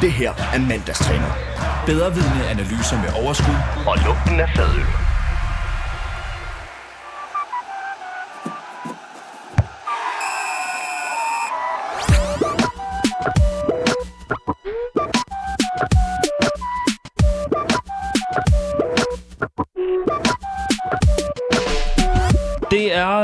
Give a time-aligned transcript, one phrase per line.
[0.00, 1.32] Det her er mandagstræner.
[1.86, 3.54] Bedre vidende analyser med overskud
[3.86, 5.07] og lugten af fadøl.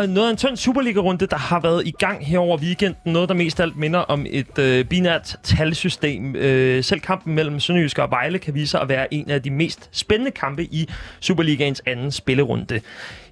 [0.05, 3.13] Det noget af en tynd Superliga-runde, der har været i gang her over weekenden.
[3.13, 6.37] Noget, der mest alt minder om et øh, binært talsystem.
[6.37, 9.51] Øh, selv kampen mellem Sønderjysk og Vejle kan vise sig at være en af de
[9.51, 10.89] mest spændende kampe i
[11.21, 12.81] Superligaens anden spillerunde.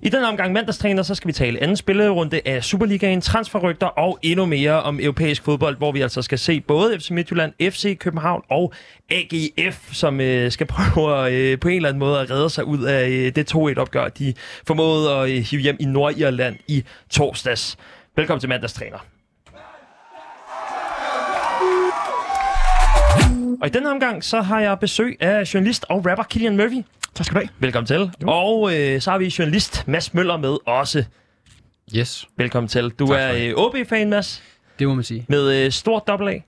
[0.02, 4.46] I den omgang mandagstræner, så skal vi tale anden spillerunde af Superligaen, transferrygter og endnu
[4.46, 8.72] mere om europæisk fodbold, hvor vi altså skal se både FC Midtjylland, FC København og
[9.10, 12.64] AGF, som øh, skal prøve at, øh, på en eller anden måde at redde sig
[12.64, 14.34] ud af øh, det 2-1-opgør, de
[14.66, 17.76] formåede at øh, hive hjem i Nordirland i torsdags.
[18.16, 18.98] Velkommen til mandagstræner.
[23.60, 26.82] Og i denne omgang, så har jeg besøg af journalist og rapper Killian Murphy.
[27.14, 27.48] Tak skal du have.
[27.58, 28.10] Velkommen til.
[28.22, 28.28] Jo.
[28.28, 31.04] Og øh, så har vi journalist Mads Møller med også.
[31.96, 32.90] Yes, Velkommen til.
[32.90, 33.40] Du Tak er det.
[33.50, 34.42] øh, OB-fan, Mads,
[34.78, 35.26] det må man sige.
[35.28, 36.38] med øh, stort dobbelt A.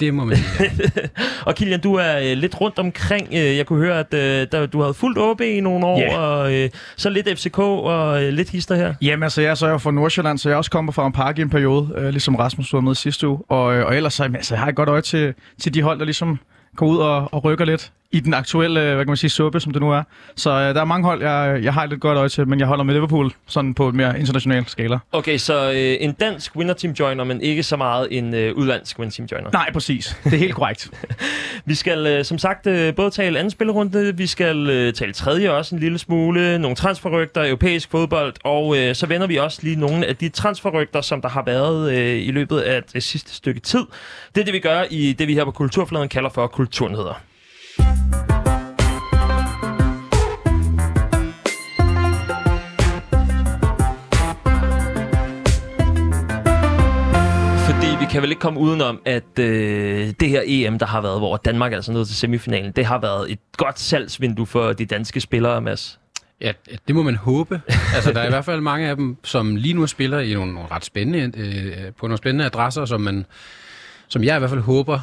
[0.00, 0.70] Det må man sige.
[0.96, 1.00] ja.
[1.46, 3.28] Og Kilian, du er øh, lidt rundt omkring.
[3.32, 6.18] Øh, jeg kunne høre, at øh, der, du havde fulgt OB i nogle år, Ja.
[6.18, 8.94] og øh, så lidt FCK og øh, lidt hister her.
[9.02, 11.12] Jamen altså, jeg er så jo fra Nordsjælland, så jeg er også kommet fra en
[11.12, 13.38] park i en periode, øh, ligesom Rasmus var med sidste uge.
[13.48, 15.82] Og, øh, og ellers så, jamen, altså, jeg har et godt øje til, til de
[15.82, 16.38] hold, der ligesom
[16.76, 19.72] går ud og, og rykker lidt i den aktuelle, hvad kan man sige, suppe, som
[19.72, 20.02] det nu er.
[20.36, 22.58] Så øh, der er mange hold, jeg, jeg har et lidt godt øje til, men
[22.58, 24.98] jeg holder med Liverpool, sådan på et mere international skala.
[25.12, 28.98] Okay, så øh, en dansk winner team joiner, men ikke så meget en øh, udlandsk
[28.98, 29.50] winner team joiner.
[29.52, 30.16] Nej, præcis.
[30.24, 30.90] Det er helt korrekt.
[31.64, 35.50] Vi skal øh, som sagt øh, både tale anden spillerunde, vi skal øh, tale tredje
[35.50, 39.76] også en lille smule, nogle transferrygter, europæisk fodbold, og øh, så vender vi også lige
[39.76, 43.60] nogle af de transferrygter, som der har været øh, i løbet af det sidste stykke
[43.60, 43.84] tid.
[44.34, 47.20] Det er det, vi gør i det, vi her på Kulturfladen kalder for kulturnyheder.
[58.10, 61.72] Kan vel ikke komme udenom, at øh, det her EM, der har været, hvor Danmark
[61.72, 65.60] er altså nået til semifinalen, det har været et godt salgsvindue for de danske spillere,
[65.60, 66.00] Mads.
[66.40, 66.52] Ja,
[66.88, 67.60] det må man håbe.
[67.94, 70.52] Altså, der er i hvert fald mange af dem, som lige nu spiller i nogle,
[70.52, 73.26] nogle ret spændende, øh, på nogle spændende adresser, som, man,
[74.08, 75.00] som jeg i hvert fald håber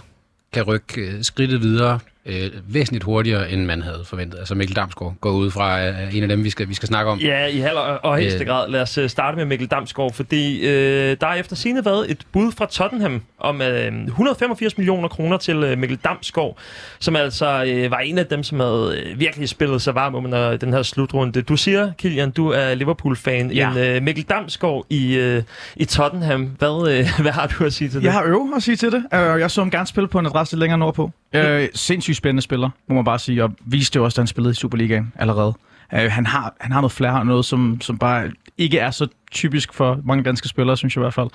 [0.54, 4.40] kan rykke øh, skridtet videre øh, væsentligt hurtigere, end man havde forventet.
[4.40, 7.12] Altså Mikkel Damsgaard går ud fra øh, en af dem, vi skal, vi skal snakke
[7.12, 7.20] om.
[7.20, 8.48] Ja, i halv og, højeste Øh.
[8.48, 8.70] grad.
[8.70, 12.18] Lad os øh, starte med Mikkel Damsgaard, fordi øh, der er efter sine været et
[12.32, 16.58] bud fra Tottenham om øh, 185 millioner kroner til øh, Mikkel Damsgaard,
[17.00, 20.58] som altså øh, var en af dem, som havde øh, virkelig spillet sig varm under
[20.58, 21.42] den her slutrunde.
[21.42, 23.52] Du siger, Kilian, du er Liverpool-fan.
[23.52, 23.72] Ja.
[23.72, 25.44] En øh, Mikkel Damsgaard i, øh,
[25.76, 26.44] i Tottenham.
[26.44, 28.04] Hvad, øh, hvad har du at sige til det?
[28.04, 29.04] Jeg har øve at sige til det.
[29.14, 31.12] Øh, Jeg så ham gerne spille på en adresse lidt længere nordpå.
[31.34, 34.52] Øh, sindssygt spændende spiller, må man bare sige, og viste jo også, da han spillede
[34.52, 35.54] i Superligaen allerede.
[35.94, 39.08] Øh, han, har, han har noget flair og noget som, som bare ikke er så
[39.32, 41.30] typisk for mange danske spillere, synes jeg i hvert fald.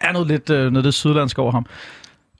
[0.00, 1.66] Der er noget lidt, øh, noget lidt sydlandsk over ham.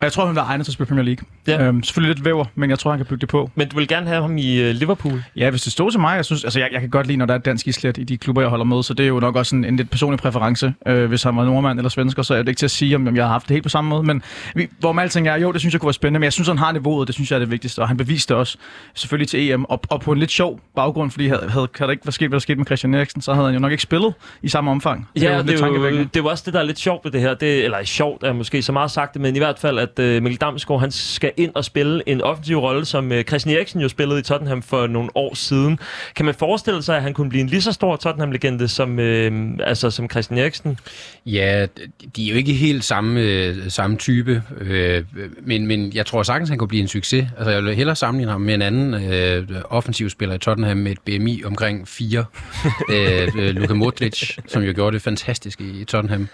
[0.00, 1.26] Og jeg tror, han vil egnet til at spille Premier League.
[1.46, 1.66] Ja.
[1.66, 3.50] Øhm, selvfølgelig lidt væver, men jeg tror, han kan bygge det på.
[3.54, 5.24] Men du vil gerne have ham i øh, Liverpool?
[5.36, 7.26] Ja, hvis det stod til mig, jeg synes, altså jeg, jeg kan godt lide, når
[7.26, 9.36] der er dansk islet i de klubber, jeg holder med, så det er jo nok
[9.36, 10.74] også en, en lidt personlig præference.
[10.86, 13.08] Øh, hvis han var nordmand eller svensker, så er det ikke til at sige, om,
[13.08, 14.02] om jeg har haft det helt på samme måde.
[14.02, 14.22] Men
[14.54, 16.48] vi, hvor med alting er, jo, det synes jeg kunne være spændende, men jeg synes,
[16.48, 18.58] han har niveauet, det synes jeg er det vigtigste, og han beviste det også
[18.94, 21.92] selvfølgelig til EM, og, og på en lidt sjov baggrund, fordi havde, havde, havde det
[21.92, 23.82] ikke været sket, hvad der skete med Christian Eriksen, så havde han jo nok ikke
[23.82, 25.08] spillet i samme omfang.
[25.16, 27.12] Ja, jo det er, jo, det er jo også det, der er lidt sjovt ved
[27.12, 27.34] det her.
[27.34, 30.04] Det, eller sjovt er måske så meget sagt det, men i hvert fald, at uh,
[30.04, 33.88] Mikkel Damsgaard, han skal ind og spille en offensiv rolle, som uh, Christian Eriksen jo
[33.88, 35.78] spillede i Tottenham for nogle år siden.
[36.16, 39.66] Kan man forestille sig, at han kunne blive en lige så stor Tottenham-legende som, uh,
[39.66, 40.78] altså, som Christian Eriksen?
[41.26, 41.66] Ja,
[42.16, 45.04] de er jo ikke helt samme, øh, samme type, øh,
[45.42, 47.26] men, men jeg tror sagtens, han kunne blive en succes.
[47.36, 50.92] Altså, jeg vil hellere sammenligne ham med en anden øh, offensiv spiller i Tottenham med
[50.92, 52.24] et BMI omkring 4.
[52.90, 56.28] øh, øh, Luka Modric, som jo gjorde det fantastisk i Tottenham,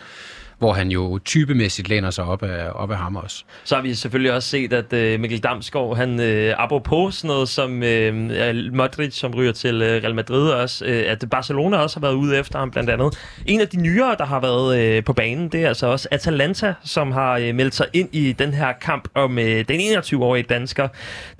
[0.61, 3.45] hvor han jo typemæssigt læner sig op af, op af ham også.
[3.65, 7.49] Så har vi selvfølgelig også set, at uh, Mikkel Damsgaard, han uh, apropos sådan noget
[7.49, 12.01] som uh, Modric, som ryger til uh, Real Madrid også, uh, at Barcelona også har
[12.01, 13.19] været ude efter ham blandt andet.
[13.47, 16.75] En af de nyere, der har været uh, på banen, det er altså også Atalanta,
[16.85, 20.89] som har uh, meldt sig ind i den her kamp om uh, den 21-årige dansker.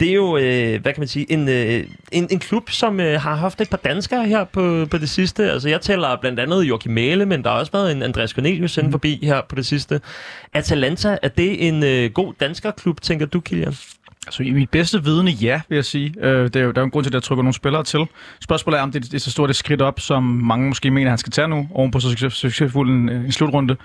[0.01, 3.05] Det er jo, uh, hvad kan man sige, en, uh, en, en klub, som uh,
[3.05, 5.53] har haft et par danskere her på, på det sidste.
[5.53, 8.77] Altså jeg tæller blandt andet Joachim Mæle, men der har også været en Andreas Cornelius
[8.79, 10.01] inde forbi her på det sidste.
[10.53, 13.75] Atalanta, er det en øh, god danskerklub, tænker du, Kilian?
[14.27, 16.15] Altså i mit bedste vidne, ja, vil jeg sige.
[16.23, 17.85] Øh, det er jo, der er jo en grund til, at jeg trykker nogle spillere
[17.85, 18.01] til.
[18.41, 21.11] Spørgsmålet er, om det, det er så stort et skridt op, som mange måske mener,
[21.11, 23.77] han skal tage nu, oven på så succes, succesfuld en, en slutrunde.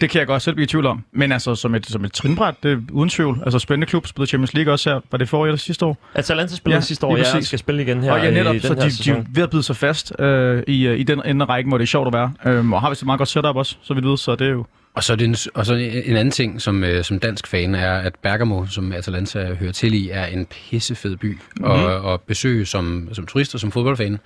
[0.00, 1.04] Det kan jeg godt selv blive i tvivl om.
[1.12, 3.40] Men altså, som et, som et trinbræt, det er uden tvivl.
[3.44, 5.00] Altså, spændende klub, spillede Champions League også her.
[5.10, 5.98] Var det forrige eller sidste år?
[6.14, 8.58] Atalanta spillede Ja, sidste år, ja, og skal spille igen her og ja, netop, i
[8.58, 9.16] den så her de, de sæson.
[9.16, 11.78] er ved at bide sig fast øh, i, øh, i den ende af rækken, hvor
[11.78, 12.32] det er sjovt at være.
[12.46, 14.50] Øh, og har vist et meget godt setup også, så vidt ved, så det er
[14.50, 14.66] jo...
[14.94, 17.74] Og så, er det en, og så en anden ting, som, øh, som dansk fan,
[17.74, 21.64] er, at Bergamo, som Atalanta hører til i, er en pissefed by mm-hmm.
[21.64, 24.18] og, og besøge som, som turist og som fodboldfan.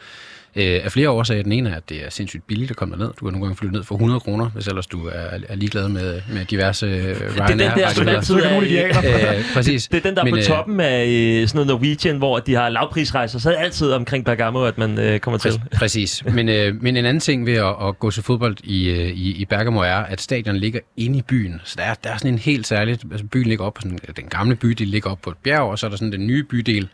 [0.57, 1.43] Øh, af flere årsager.
[1.43, 3.07] Den ene er, at det er sindssygt billigt at komme derned.
[3.07, 5.13] Du kan nogle gange flytte ned for 100 kroner, hvis ellers du er,
[5.49, 7.91] er ligeglad med, med diverse øh, Det er den der,
[8.23, 8.87] som Ryanair.
[8.95, 9.37] er.
[9.37, 9.89] Øh, præcis.
[9.89, 12.55] det er den der Men, på øh, toppen af øh, sådan noget Norwegian, hvor de
[12.55, 15.49] har lavprisrejser, så er det altid omkring Bergamo, at man øh, kommer til.
[15.49, 16.23] Præ- præcis.
[16.33, 19.45] Men, øh, men en anden ting ved at, at gå til fodbold i, i, i
[19.45, 21.61] Bergamo er, at stadion ligger inde i byen.
[21.65, 23.05] Så der er, der er sådan en helt særligt...
[23.11, 25.79] Altså byen ligger op på sådan, den gamle bydel ligger op på et bjerg, og
[25.79, 26.89] så er der sådan den nye bydel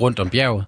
[0.00, 0.64] rundt om bjerget.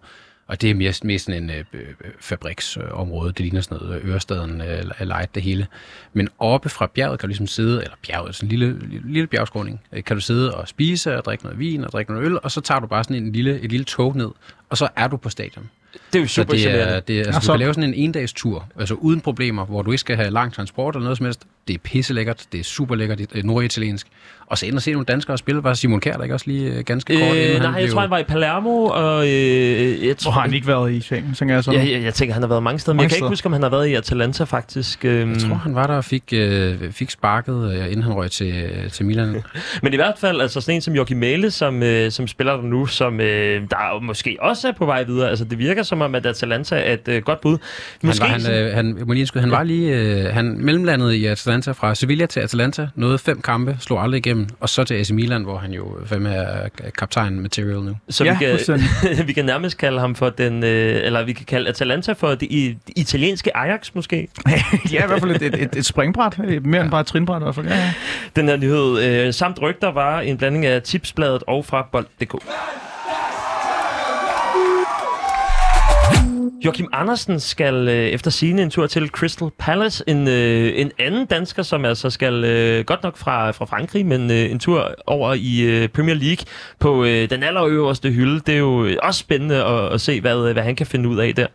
[0.46, 1.86] Og det er mest, mest sådan en øh, øh,
[2.20, 3.28] fabriksområde.
[3.32, 5.66] Det ligner sådan noget Ørestaden, øh, light det hele.
[6.12, 9.26] Men oppe fra bjerget kan du ligesom sidde, eller bjerget, sådan en lille, lille, lille
[9.26, 12.38] bjergskråning, øh, kan du sidde og spise og drikke noget vin og drikke noget øl,
[12.42, 14.30] og så tager du bare sådan en lille, et lille tog ned,
[14.70, 15.70] og så er du på stadion.
[16.12, 17.74] Det er jo Så super det er, det er, Ja, altså, du så- kan lave
[17.74, 21.04] sådan en endags tur, altså uden problemer, hvor du ikke skal have lang transport eller
[21.04, 21.44] noget som helst.
[21.68, 24.06] Det er pisselækkert, det er super lækkert, det er norditaliensk.
[24.46, 26.70] Og så ind og se nogle danskere spille, var Simon Kjær der ikke også lige
[26.70, 30.06] øh, ganske kort, Øh, inden nej, han jeg tror, han var i Palermo, og øh,
[30.06, 30.30] jeg tror...
[30.30, 31.72] Hvor har han ikke været i Italien, tænker jeg så.
[31.72, 33.46] Ja, jeg, jeg tænker, han har været mange steder, men Mange jeg kan ikke huske,
[33.46, 35.04] om han har været i Atalanta, faktisk.
[35.04, 38.30] Øhm, Jeg tror, han var der og fik, øh, fik sparket, øh, inden han røg
[38.30, 39.42] til, til Milan.
[39.82, 42.62] Men i hvert fald, altså sådan en som Joachim Mæle, som, øh, som spiller der
[42.62, 45.30] nu, som øh, der måske også er på vej videre.
[45.30, 47.58] Altså, det virker som om, at Atalanta er et øh, godt bud.
[48.02, 51.12] Måske han, var, han, øh, han, må lige indskyde, han var lige øh, han mellemlandet
[51.12, 54.94] i Atalanta fra Sevilla til Atalanta, nåede fem kampe, slog aldrig igennem, og så til
[54.94, 56.68] AC Milan, hvor han jo fandme er
[56.98, 57.96] kaptajn material nu.
[58.08, 61.46] så Ja, vi, kan, vi kan nærmest kalde ham for den, øh, eller vi kan
[61.46, 64.28] kalde Atalanta for det, i, det italienske Ajax, måske.
[64.92, 66.38] ja, i hvert fald et, et, et, et springbræt.
[66.64, 67.66] Mere end bare et trinbræt i hvert fald.
[67.66, 67.92] Ja, ja.
[68.36, 69.02] Den her nyhed.
[69.02, 72.34] Øh, samt rygter var en blanding af tipsbladet og fra bold.dk.
[76.64, 80.04] Joachim Andersen skal øh, efter sine en tur til Crystal Palace.
[80.06, 84.30] En, øh, en anden dansker, som altså skal øh, godt nok fra, fra Frankrig, men
[84.30, 86.46] øh, en tur over i øh, Premier League
[86.78, 88.40] på øh, den allerøverste hylde.
[88.46, 91.08] Det er jo øh, også spændende at, at se, hvad, øh, hvad han kan finde
[91.08, 91.46] ud af der.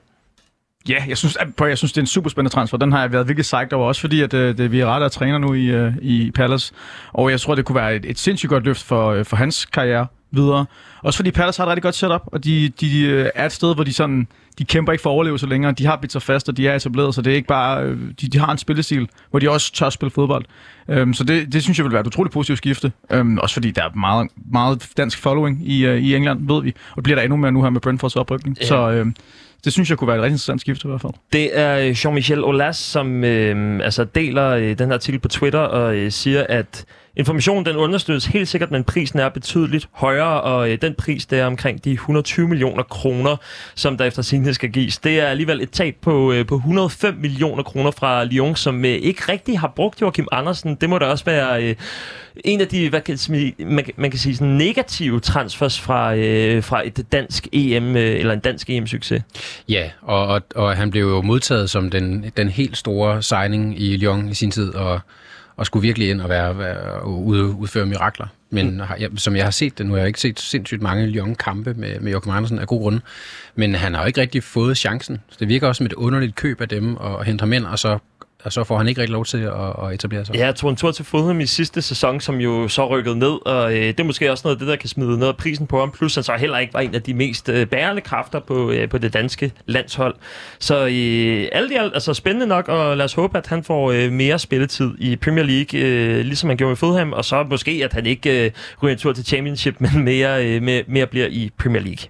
[0.90, 2.78] Ja, jeg synes, jeg synes, det er en super spændende transfer.
[2.78, 5.04] Den har jeg været virkelig psyched over, også fordi at, øh, det, vi er ret
[5.04, 6.74] af træner nu i, øh, i Palace.
[7.14, 9.66] Og jeg tror, det kunne være et, et sindssygt godt løft for, øh, for hans
[9.66, 10.66] karriere videre.
[11.04, 13.76] Også fordi Palace har et rigtig godt setup, og de, de øh, er et sted,
[13.76, 14.28] hvor de sådan
[14.60, 15.72] de kæmper ikke for overlevelse længere.
[15.72, 17.84] De har bidt sig fast, og de er etableret, så det er ikke bare...
[17.84, 20.46] øh, De, de har en spillestil, hvor de også tør spille fodbold.
[20.88, 22.92] Um, så det, det synes jeg vil være et utroligt positivt skifte.
[23.14, 26.70] Um, også fordi der er meget, meget dansk following i, uh, i England, ved vi.
[26.70, 28.58] Og det bliver der endnu mere nu her med Brentfords oprykning.
[28.62, 28.66] Ja.
[28.66, 29.16] Så um,
[29.64, 31.14] det synes jeg kunne være et rigtig interessant skifte i hvert fald.
[31.34, 35.60] Det er øh, Jean-Michel Aulas, som øh, altså deler øh, den her artikel på Twitter
[35.60, 36.86] og øh, siger, at
[37.19, 41.39] informationen den understøttes helt sikkert, men prisen er betydeligt højere, og øh, den pris det
[41.39, 43.36] er omkring de 120 millioner kroner,
[43.75, 44.98] som der efter sigende skal gives.
[44.98, 48.92] Det er alligevel et tab på, øh, på 105 millioner kroner fra Lyon, som øh,
[48.92, 50.75] ikke rigtig har brugt Joachim Andersen.
[50.75, 51.75] Det må da også være øh,
[52.45, 53.18] en af de, hvad kan,
[53.60, 58.19] man, kan- man kan sige, sådan negative transfers fra, øh, fra et dansk EM, øh,
[58.19, 59.21] eller en dansk EM-succes.
[59.69, 63.98] Ja, og, og, og han blev jo modtaget som den, den helt store signing i
[63.98, 65.00] Lyon i sin tid, og,
[65.60, 68.28] og skulle virkelig ind og være, være ude, udføre mirakler.
[68.50, 68.82] Men mm.
[69.00, 72.00] jeg, som jeg har set det, nu har jeg ikke set sindssygt mange Lyon-kampe med,
[72.00, 73.02] med Joachim Andersen af god grunde,
[73.56, 75.19] men han har jo ikke rigtig fået chancen.
[75.30, 77.80] Så det virker også som et underligt køb af dem at hente ham ind, og
[77.80, 77.98] så,
[78.44, 79.54] og så får han ikke rigtig lov til at,
[79.84, 80.36] at etablere sig.
[80.36, 83.48] Ja, jeg tog en tur til Fulham i sidste sæson, som jo så rykkede ned,
[83.48, 85.68] og øh, det er måske også noget af det, der kan smide noget af prisen
[85.68, 88.40] på ham, plus han så heller ikke var en af de mest øh, bærende kræfter
[88.40, 90.16] på, øh, på det danske landshold.
[90.60, 93.92] Så øh, alt i alt, altså spændende nok, og lad os håbe, at han får
[93.92, 97.81] øh, mere spilletid i Premier League, øh, ligesom han gjorde i Fulham, og så måske,
[97.84, 98.52] at han ikke øh,
[98.84, 102.10] ryger en tur til Championship, men mere, øh, mere, mere bliver i Premier League.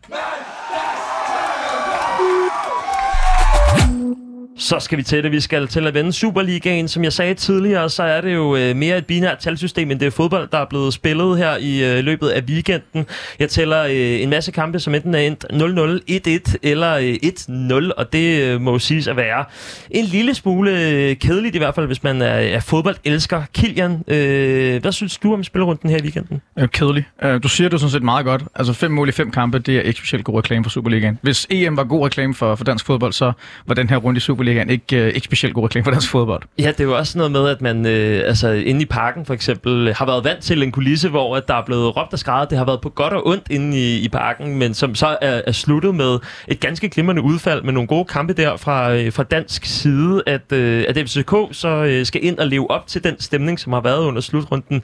[4.60, 5.32] Så skal vi til det.
[5.32, 6.88] Vi skal til at vende Superligaen.
[6.88, 10.06] Som jeg sagde tidligere, så er det jo øh, mere et binært talsystem, end det
[10.06, 13.06] er fodbold, der er blevet spillet her i øh, løbet af weekenden.
[13.40, 17.92] Jeg tæller øh, en masse kampe, som enten er endt 0-0, 1-1 eller øh, 1-0,
[17.98, 19.46] og det øh, må jo siges at være
[19.92, 23.44] en lille smule øh, kedeligt, i hvert fald hvis man er, er fodboldelsker.
[23.54, 26.42] Kilian, øh, hvad synes du om spillerunden her i weekenden?
[26.60, 27.06] Øh, kedelig.
[27.24, 28.44] Øh, du siger det sådan set meget godt.
[28.56, 31.20] Altså fem mål i fem kampe, det er ikke specielt god reklame for Superligaen.
[31.22, 33.32] Hvis EM var god reklame for, for dansk fodbold, så
[33.68, 36.08] var den her runde i Superligaen Superligaen ikke, øh, ikke specielt god reklame for deres
[36.08, 36.44] fodbold.
[36.60, 39.34] Ja, det er jo også noget med, at man øh, altså, inde i parken for
[39.34, 42.20] eksempel øh, har været vant til en kulisse, hvor at der er blevet råbt og
[42.20, 42.50] skrevet.
[42.50, 45.42] Det har været på godt og ondt inde i, i parken, men som så er,
[45.48, 49.24] er sluttet med et ganske glimrende udfald med nogle gode kampe der fra, øh, fra
[49.24, 53.20] dansk side, at, øh, at FCK så øh, skal ind og leve op til den
[53.20, 54.84] stemning, som har været under slutrunden.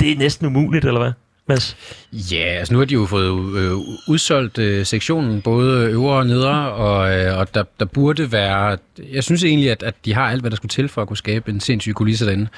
[0.00, 1.12] Det er næsten umuligt, eller hvad?
[1.46, 1.76] Mads?
[2.12, 3.72] Ja, altså nu har de jo fået øh,
[4.08, 8.78] udsolgt øh, sektionen, både øvre og nedre, og, øh, og der, der burde være...
[9.12, 11.16] Jeg synes egentlig, at, at de har alt, hvad der skulle til for at kunne
[11.16, 12.48] skabe en sindssyg kulisse derinde.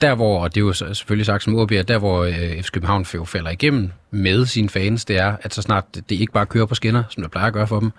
[0.00, 3.04] Der hvor, og det er jo selvfølgelig sagt som OB, der hvor øh, FC København
[3.04, 6.74] falder igennem med sine fans, det er, at så snart det ikke bare kører på
[6.74, 7.90] skinner, som det plejer at gøre for dem,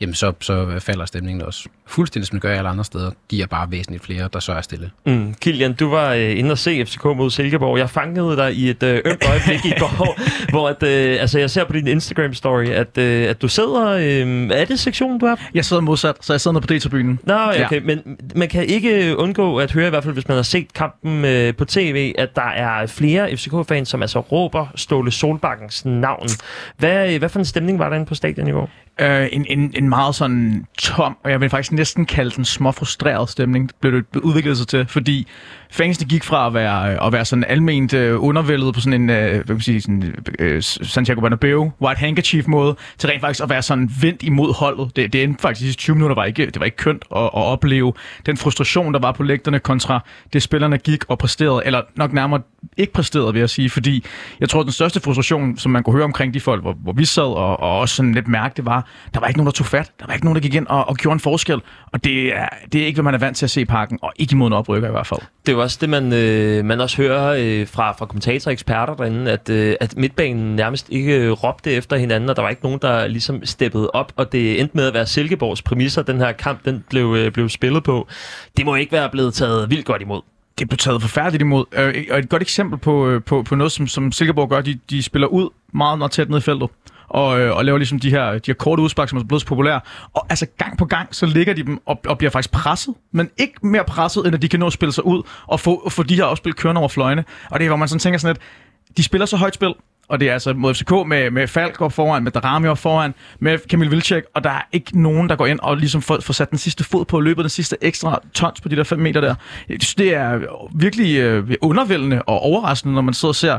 [0.00, 3.10] jamen så, så falder stemningen også fuldstændig, som det gør i alle andre steder.
[3.30, 4.90] De er bare væsentligt flere, der så er stille.
[5.06, 5.34] Mm.
[5.40, 7.78] Kilian, du var øh, inde og se FCK mod Silkeborg.
[7.78, 10.18] Jeg fangede dig i et øh, ømt øjeblik i går,
[10.52, 13.86] hvor at, øh, altså, jeg ser på din Instagram-story, at, øh, at du sidder...
[13.90, 15.42] Øh, er det sektionen, du er på?
[15.54, 17.18] Jeg sidder modsat, så jeg sidder nede på D-tribunen.
[17.24, 17.80] Nå, okay, Ja.
[17.84, 21.24] men man kan ikke undgå at høre, i hvert fald hvis man har set kampen
[21.24, 25.12] øh, på tv, at der er flere FCK-fans, som altså råber Ståle
[25.56, 26.28] Solbakkens navn.
[26.78, 28.70] Hvad, øh, hvad for en stemning var der inde på stadion i går?
[29.00, 33.28] Øh, en, en, en meget sådan tom, og jeg vil faktisk næsten kalde den småfrustreret
[33.28, 35.26] stemning, blev det udviklet sig til, fordi
[35.70, 39.10] fængslet gik fra at være, øh, at være sådan alment øh, undervældet på sådan en,
[39.10, 43.42] øh, hvad kan man sige, sådan, øh, Santiago Bernabeu, white handkerchief måde, til rent faktisk
[43.42, 44.96] at være sådan vendt imod holdet.
[44.96, 47.30] Det, det endte faktisk i 20 minutter, var ikke, det var ikke kønt at, at
[47.32, 47.92] opleve
[48.26, 52.40] den frustration, der var på lægterne kontra det spillerne gik og præsterede, eller nok nærmere
[52.76, 54.04] ikke præsterede, vil jeg sige, fordi
[54.40, 56.92] jeg tror, at den største frustration, som man kunne høre omkring de folk, hvor, hvor
[56.92, 59.52] vi sad og, og også sådan lidt mærke, det var, der var ikke nogen, der
[59.52, 59.92] tog fat.
[60.00, 61.60] Der var ikke nogen, der gik ind og, og gjorde en forskel.
[61.92, 63.98] Og det er, det er ikke, hvad man er vant til at se i parken,
[64.02, 65.20] og ikke imod en oprykker i hvert fald.
[65.20, 68.52] Det er jo også det, man, øh, man også hører øh, fra, fra kommentatorer og
[68.52, 72.48] eksperter derinde, at, øh, at midtbanen nærmest ikke øh, råbte efter hinanden, og der var
[72.48, 76.18] ikke nogen, der ligesom steppede op, og det endte med at være Silkeborgs præmisser, den
[76.18, 78.08] her kamp, den blev, øh, blev spillet på.
[78.56, 80.20] Det må ikke være blevet taget vildt godt imod.
[80.58, 81.64] det blev taget forfærdeligt imod.
[81.72, 84.78] Øh, og et godt eksempel på, øh, på, på noget, som, som Silkeborg gør, de,
[84.90, 86.68] de spiller ud meget, meget tæt ned i feltet.
[87.08, 89.46] Og, øh, og laver ligesom de her, de her korte udspark, som er blevet så
[89.46, 89.80] populære.
[90.14, 92.94] Og altså gang på gang, så ligger de dem og, og bliver faktisk presset.
[93.12, 95.90] Men ikke mere presset, end at de kan nå at spille sig ud og få,
[95.90, 97.24] få de her opspil kørende over fløjene.
[97.50, 99.74] Og det er, hvor man sådan tænker sådan lidt, de spiller så højt spil,
[100.08, 103.14] og det er altså mod FCK med, med Falk op foran, med Darami op foran,
[103.38, 106.32] med Kamil Vilcek, og der er ikke nogen, der går ind og ligesom får, får
[106.32, 109.20] sat den sidste fod på løbet, den sidste ekstra tons på de der 5 meter
[109.20, 109.34] der.
[109.68, 110.40] Det er
[110.74, 113.58] virkelig øh, undervældende og overraskende, når man sidder og ser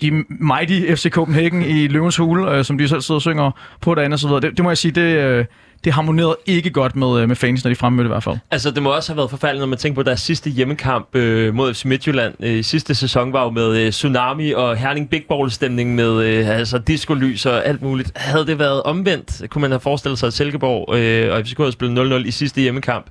[0.00, 3.94] de mighty FC Copenhagen i Løvens Hule, øh, som de selv sidder og synger på
[3.94, 4.40] derinde og så videre.
[4.40, 5.44] Det, det må jeg sige, det, øh,
[5.84, 8.36] det harmonerede ikke godt med, øh, med fans, når de fremmødte i hvert fald.
[8.50, 11.54] Altså, det må også have været forfærdeligt, når man tænker på deres sidste hjemmekamp øh,
[11.54, 12.34] mod FC Midtjylland.
[12.40, 16.78] Øh, sidste sæson var jo med øh, Tsunami og Herning Big Ball-stemning med øh, altså
[16.78, 18.12] disco-lys og alt muligt.
[18.16, 21.72] Havde det været omvendt, kunne man have forestillet sig, at Silkeborg øh, og FCK havde
[21.72, 23.06] spillet 0-0 i sidste hjemmekamp.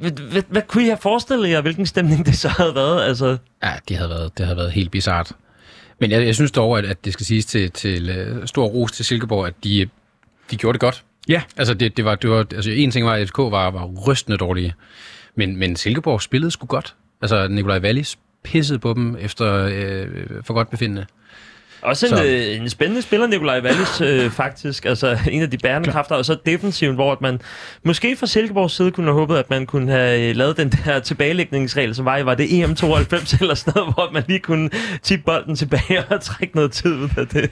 [0.00, 3.02] Hvad, hvad, hvad kunne I have forestillet jer, hvilken stemning det så havde været?
[3.02, 5.32] Altså, Ja, det havde været, det havde været helt bizart.
[5.98, 8.92] Men jeg, jeg synes dog, at, at det skal siges til, til uh, stor ros
[8.92, 9.88] til Silkeborg, at de,
[10.50, 11.04] de gjorde det godt.
[11.28, 11.42] Ja.
[11.56, 14.38] Altså, det, det var, det var, altså en ting var, at FCK var, var rystende
[14.38, 14.74] dårlige.
[15.34, 16.94] Men, men Silkeborg spillede sgu godt.
[17.22, 20.06] Altså, Nikolaj Wallis pissede på dem efter øh,
[20.42, 21.06] for godt befindende.
[21.84, 24.84] Også en, Så- øh, en spændende spiller, Nikolaj Wallis, øh, faktisk.
[24.84, 26.14] Altså, en af de bærende kræfter.
[26.14, 27.40] Og så defensiven, hvor at man
[27.84, 30.98] måske fra Silkeborgs side kunne have håbet, at man kunne have øh, lavet den der
[30.98, 34.70] tilbagelægningsregel, som var var det E EM92 eller sådan noget, hvor man lige kunne
[35.02, 37.50] tippe bolden tilbage og trække noget tid ud af det.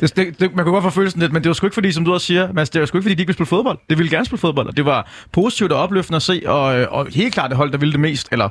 [0.00, 1.92] Det, det, det, man kunne godt få følelsen lidt, men det var sgu ikke fordi,
[1.92, 3.78] som du også siger, Mads, det var sgu ikke fordi, de ikke ville spille fodbold.
[3.90, 6.86] Det ville gerne spille fodbold, og det var positivt og opløftende at se, og, øh,
[6.90, 8.48] og helt klart det hold, der ville det mest, eller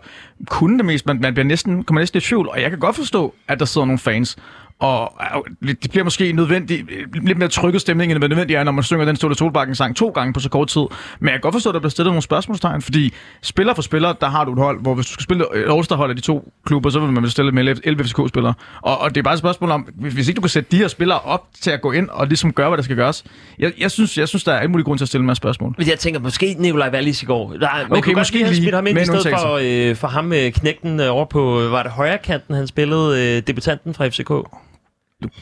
[0.49, 1.05] kunne det mest.
[1.05, 3.65] Man, man bliver næsten, kommer næsten i tvivl, og jeg kan godt forstå, at der
[3.65, 4.37] sidder nogle fans,
[4.79, 6.89] og det bliver måske nødvendigt,
[7.23, 9.95] lidt mere trykket stemning, end det nødvendigt er, når man synger den Ståle Solbakken sang
[9.95, 10.81] to gange på så kort tid.
[11.19, 14.13] Men jeg kan godt forstå, at der bliver stillet nogle spørgsmålstegn, fordi spiller for spiller,
[14.13, 16.51] der har du et hold, hvor hvis du skal spille et all af de to
[16.65, 18.53] klubber, så vil man stille med 11 FCK-spillere.
[18.81, 20.87] Og, og, det er bare et spørgsmål om, hvis ikke du kan sætte de her
[20.87, 23.23] spillere op til at gå ind og ligesom gøre, hvad der skal gøres.
[23.59, 25.39] Jeg, jeg, synes, jeg synes, der er alle mulige grunde til at stille en masse
[25.39, 25.75] spørgsmål.
[25.77, 27.53] Men jeg tænker, måske Nikolaj Wallis i går.
[27.53, 29.89] Der, man Okay, kunne måske lige have smidt ham ind med i en stedet for,
[29.89, 33.43] øh, for ham øh, knægten øh, over på, var det højre kanten, han spillede øh,
[33.47, 34.31] debutanten fra FCK.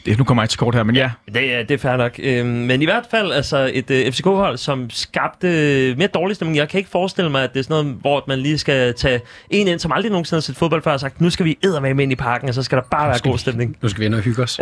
[0.06, 1.10] Det, nu kommer jeg til kort her, men ja.
[1.34, 2.12] Det, er- det er fair nok.
[2.22, 6.56] Øhm, men i hvert fald altså et øh, FCK-hold, som skabte øh, mere dårlig stemning.
[6.56, 9.20] Jeg kan ikke forestille mig, at det er sådan noget, hvor man lige skal tage
[9.50, 12.02] en ind, som aldrig nogensinde har set fodbold før, og sagt, nu skal vi eddermame
[12.02, 13.76] ind i parken, og så skal der bare være god vi- stemning.
[13.82, 14.60] Nu skal vi ind og hygge os.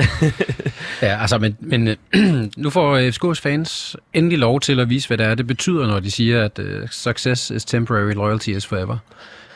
[1.03, 1.97] ja, altså, men, men øh,
[2.57, 5.87] nu får øh, FCK's fans endelig lov til at vise, hvad det er, det betyder,
[5.87, 8.97] når de siger, at uh, success is temporary, loyalty is forever.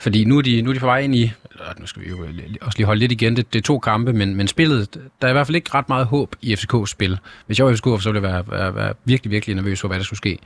[0.00, 1.32] Fordi nu er, de, nu er de på vej ind i,
[1.78, 2.26] nu skal vi jo
[2.60, 5.28] også lige holde lidt igen, det, det er to kampe, men, men spillet, der er
[5.28, 7.18] i hvert fald ikke ret meget håb i FCK's spil.
[7.46, 9.98] Hvis jeg var FCK, så ville jeg være, være, være virkelig, virkelig nervøs for, hvad
[9.98, 10.38] der skulle ske.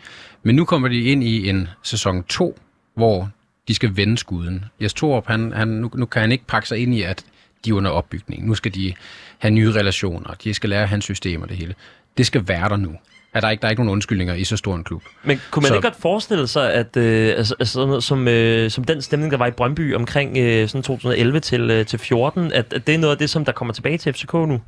[0.42, 2.58] Men nu kommer de ind i en sæson 2,
[2.94, 3.30] hvor
[3.68, 4.64] de skal vende skuden.
[4.82, 7.24] Jes Torup, han, han, nu, nu kan han ikke pakke sig ind i, at
[7.64, 8.46] de er under opbygning.
[8.46, 8.94] Nu skal de
[9.38, 11.74] have nye relationer, de skal lære hans system og det hele.
[12.16, 12.96] Det skal være der nu.
[13.34, 15.02] Er der, ikke, der er ikke nogen undskyldninger i så stor en klub.
[15.24, 18.28] Men kunne man Så- ikke godt forestille sig, at øh, altså, altså, sådan noget som,
[18.28, 21.98] øh, som den stemning, der var i Brøndby omkring øh, sådan 2011 til, øh, til
[21.98, 24.60] 14, at, at det er noget af det, som der kommer tilbage til FCK nu?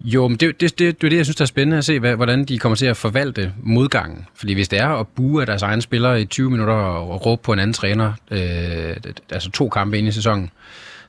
[0.00, 1.98] Jo, men det, det, det, det er det, jeg synes, der er spændende at se,
[2.00, 4.26] hvad, hvordan de kommer til at forvalte modgangen.
[4.34, 7.26] Fordi hvis det er at bue af deres egne spillere i 20 minutter og, og
[7.26, 8.96] råbe på en anden træner, øh,
[9.30, 10.50] altså to kampe ind i sæsonen,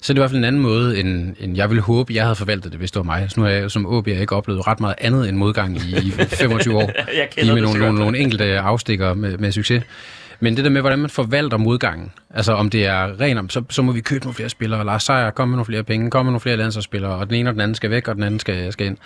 [0.01, 2.23] så er det i hvert fald en anden måde, end, end jeg ville håbe, jeg
[2.23, 3.25] havde forvaltet det, hvis det var mig.
[3.29, 6.11] Så nu har jeg som OB ikke oplevet ret meget andet end modgang i, i
[6.39, 6.91] 25 år.
[7.17, 9.83] Jeg kender med det nogle, nogle, nogle enkelte afstikker med, med succes.
[10.39, 13.81] Men det der med, hvordan man forvalter modgangen, altså om det er ren, så, så
[13.81, 14.85] må vi købe nogle flere spillere.
[14.85, 17.49] Lars Seier, kom med nogle flere penge, kom med nogle flere landsholdsspillere, og den ene
[17.49, 18.97] og den anden skal væk, og den anden skal, skal ind.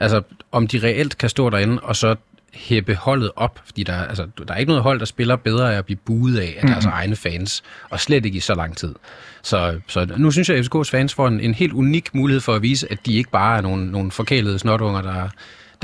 [0.00, 0.22] Altså,
[0.52, 2.16] om de reelt kan stå derinde, og så
[2.54, 5.74] hæppe holdet op, fordi der, er- altså, der er ikke noget hold, der spiller bedre
[5.74, 8.76] af at blive buet af af deres egne fans, og slet ikke i så lang
[8.76, 8.94] tid.
[9.42, 12.54] Så, så nu synes jeg, at FCK's fans får en, en helt unik mulighed for
[12.54, 15.28] at vise, at de ikke bare er nogle, nogle forkælede snotunger, der,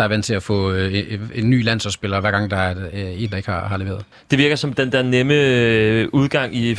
[0.00, 3.22] der er vant til at få øh, en, ny landsholdsspiller, hver gang der er øh,
[3.22, 4.04] en, der ikke har, har leveret.
[4.30, 6.74] Det virker som den der nemme øh, udgang i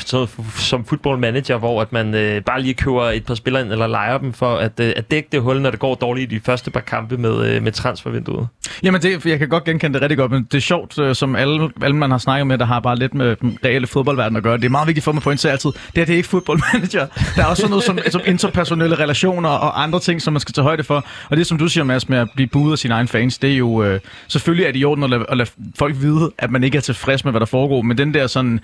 [0.56, 3.88] som football manager, hvor at man øh, bare lige køber et par spillere ind eller
[3.88, 6.42] leger dem for at, øh, at dække det hul, når det går dårligt i de
[6.46, 8.48] første par kampe med, øh, med transfervinduet.
[8.84, 11.36] Jamen, det, jeg kan godt genkende det rigtig godt, men det er sjovt, øh, som
[11.36, 14.44] alle, alle man har snakket med, der har bare lidt med den reelle fodboldverden at
[14.44, 14.58] gøre.
[14.58, 15.70] Det er meget vigtigt for mig at pointere altid.
[15.70, 17.08] Det her det er ikke fodboldmanager.
[17.36, 20.54] Der er også sådan noget som, som interpersonelle relationer og andre ting, som man skal
[20.54, 21.06] tage højde for.
[21.30, 23.52] Og det, som du siger, Mads, med at blive buet af sine egne fans, det
[23.52, 23.84] er jo...
[23.84, 26.78] Øh, selvfølgelig er det i orden at lade, at lade folk vide, at man ikke
[26.78, 27.82] er tilfreds med, hvad der foregår.
[27.82, 28.60] Men den der sådan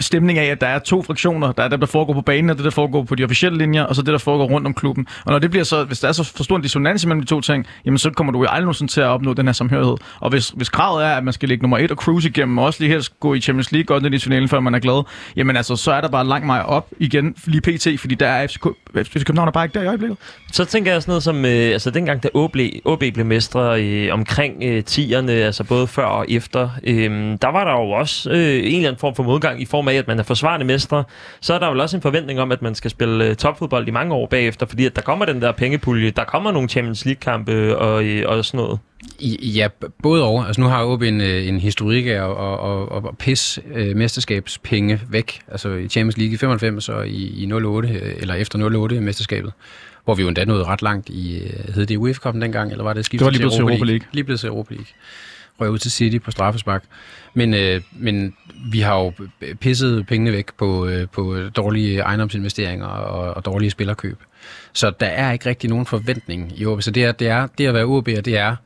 [0.00, 1.52] stemning af, at der er to fraktioner.
[1.52, 3.82] Der er det, der foregår på banen, og det, der foregår på de officielle linjer,
[3.82, 5.06] og så det, der foregår rundt om klubben.
[5.24, 7.26] Og når det bliver så, hvis der er så for stor en dissonans mellem de
[7.26, 9.96] to ting, jamen så kommer du jo aldrig nogensinde til at opnå den her samhørighed.
[10.20, 12.64] Og hvis, hvis kravet er, at man skal ligge nummer et og cruise igennem, og
[12.64, 15.04] også lige helst gå i Champions League godt ned i finalen, før man er glad,
[15.36, 18.46] jamen altså, så er der bare langt vej op igen, lige pt, fordi der er
[18.46, 18.66] FCK,
[18.96, 20.18] FC København er bare ikke der i øjeblikket.
[20.52, 24.12] Så tænker jeg sådan noget som, øh, altså dengang da OB, OB blev mestre øh,
[24.12, 27.10] omkring øh, 10'erne, altså både før og efter, øh,
[27.42, 29.94] der var der jo også øh, en eller anden form for modgang i form af,
[29.94, 31.04] at man er forsvarende mestre.
[31.40, 33.90] Så er der vel også en forventning om, at man skal spille øh, topfodbold i
[33.90, 37.52] mange år bagefter, fordi at der kommer den der pengepulje, der kommer nogle Champions League-kampe
[37.52, 38.78] øh, og, øh, og sådan noget.
[39.18, 39.68] I- Ja,
[40.02, 40.44] både over.
[40.44, 43.96] Altså nu har OB en, øh, en historik af at, at, at, at pisse øh,
[43.96, 45.40] mesterskabspenge væk.
[45.48, 49.52] Altså i Champions League i 95 og i, i 08, øh, eller efter 08 mesterskabet.
[50.04, 51.42] Hvor vi jo endda nåede ret langt i,
[51.74, 53.84] hed det UEFA Cup'en dengang, eller var det skiftet Det var lige blevet til Europa
[53.84, 54.06] League.
[54.12, 54.86] Lige blevet til Europa League.
[55.60, 56.84] Røg ud til City på straffespark.
[57.34, 58.34] Men, øh, men
[58.72, 59.12] vi har jo
[59.60, 64.18] pisset pengene væk på, øh, på dårlige ejendomsinvesteringer og, og dårlige spillerkøb.
[64.72, 66.82] Så der er ikke rigtig nogen forventning i OB.
[66.82, 68.56] Så det, er, det, er, det at være OB'er, det er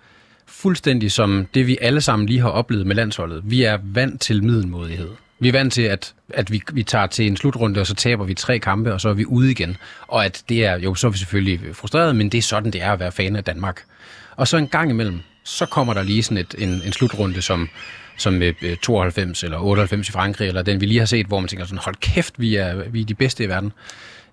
[0.51, 3.43] fuldstændig som det, vi alle sammen lige har oplevet med landsholdet.
[3.45, 5.09] Vi er vant til middelmodighed.
[5.39, 8.25] Vi er vant til, at, at vi, vi tager til en slutrunde, og så taber
[8.25, 9.77] vi tre kampe, og så er vi ude igen.
[10.09, 12.83] Og at det er, jo, så er vi selvfølgelig frustreret, men det er sådan, det
[12.83, 13.83] er at være fan af Danmark.
[14.37, 17.69] Og så en gang imellem, så kommer der lige sådan et, en, en slutrunde, som,
[18.17, 21.41] som øh, øh, 92 eller 98 i Frankrig, eller den vi lige har set, hvor
[21.41, 23.73] man tænker sådan, hold kæft, vi er, vi er de bedste i verden.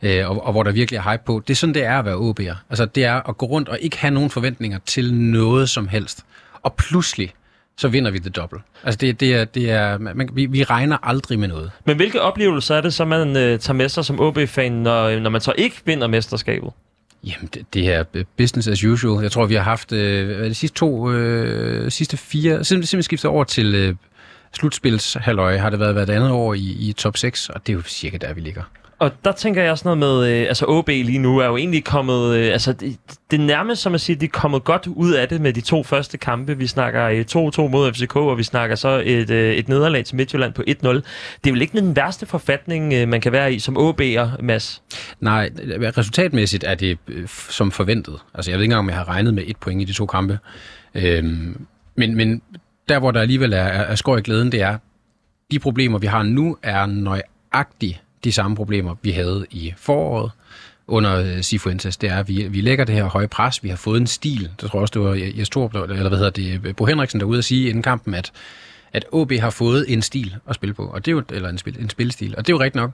[0.01, 1.43] Øh, og, og hvor der virkelig er hype på.
[1.47, 2.55] Det er sådan, det er at være OB'er.
[2.69, 6.25] Altså, det er at gå rundt og ikke have nogen forventninger til noget som helst.
[6.62, 7.33] Og pludselig,
[7.77, 8.62] så vinder vi det dobbelt.
[8.83, 11.71] Altså, det, det er, det er, man, vi, vi regner aldrig med noget.
[11.86, 15.29] Men hvilke oplevelser er det, så man øh, tager med sig som OB-fan, når, når
[15.29, 16.71] man så ikke vinder mesterskabet?
[17.23, 19.21] Jamen, det, det her øh, business as usual.
[19.21, 23.03] Jeg tror, vi har haft øh, er de sidste to, øh, sidste fire, vi simpelthen
[23.03, 23.95] skiftet over til øh,
[24.53, 27.81] slutspilshalløj, har det været hvert andet år i, i top 6, og det er jo
[27.81, 28.63] cirka der, vi ligger.
[28.99, 31.83] Og der tænker jeg også noget med, øh, altså OB lige nu er jo egentlig
[31.83, 32.97] kommet, øh, altså det,
[33.31, 35.53] det er nærmest som at sige, at de er kommet godt ud af det med
[35.53, 36.57] de to første kampe.
[36.57, 40.15] Vi snakker øh, 2-2 mod FCK, og vi snakker så et, øh, et nederlag til
[40.15, 40.71] Midtjylland på 1-0.
[40.73, 41.03] Det
[41.47, 44.83] er vel ikke den værste forfatning, øh, man kan være i som OB'er, Mads?
[45.19, 45.49] Nej,
[45.97, 48.15] resultatmæssigt er det øh, som forventet.
[48.33, 50.05] Altså, jeg ved ikke engang, om jeg har regnet med et point i de to
[50.05, 50.39] kampe.
[50.95, 51.23] Øh,
[51.95, 52.41] men, men
[52.89, 54.77] der, hvor der alligevel er, er, er skår i glæden, det er,
[55.51, 60.32] de problemer, vi har nu, er nøjagtigt de samme problemer, vi havde i foråret
[60.88, 61.98] under øh, Sifuentes.
[61.98, 63.63] Det er, at vi, vi lægger det her høje pres.
[63.63, 64.50] Vi har fået en stil.
[64.62, 67.38] Det tror jeg også, det var Jes Torup, eller hvad hedder det, Bo Henriksen derude
[67.38, 68.32] at sige inden kampen, at,
[68.94, 71.58] at OB har fået en stil at spille på, og det er jo, eller en,
[71.58, 72.92] spil, en spillestil, og det er jo rigtigt nok.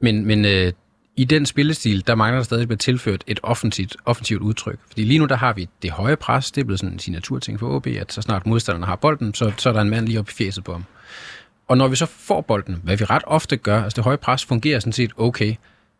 [0.00, 0.72] Men, men øh,
[1.16, 4.78] i den spillestil, der mangler der stadig at blive tilført et offensivt, offensivt udtryk.
[4.88, 6.50] Fordi lige nu, der har vi det høje pres.
[6.50, 9.52] Det er blevet sådan en signaturting for OB, at så snart modstanderne har bolden, så,
[9.56, 10.84] så er der en mand lige oppe i fjeset på ham.
[11.68, 14.44] Og når vi så får bolden, hvad vi ret ofte gør, altså det høje pres
[14.44, 15.54] fungerer sådan set okay,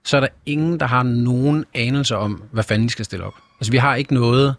[0.05, 3.35] så er der ingen, der har nogen anelse om, hvad fanden de skal stille op.
[3.61, 4.55] Altså vi har ikke noget,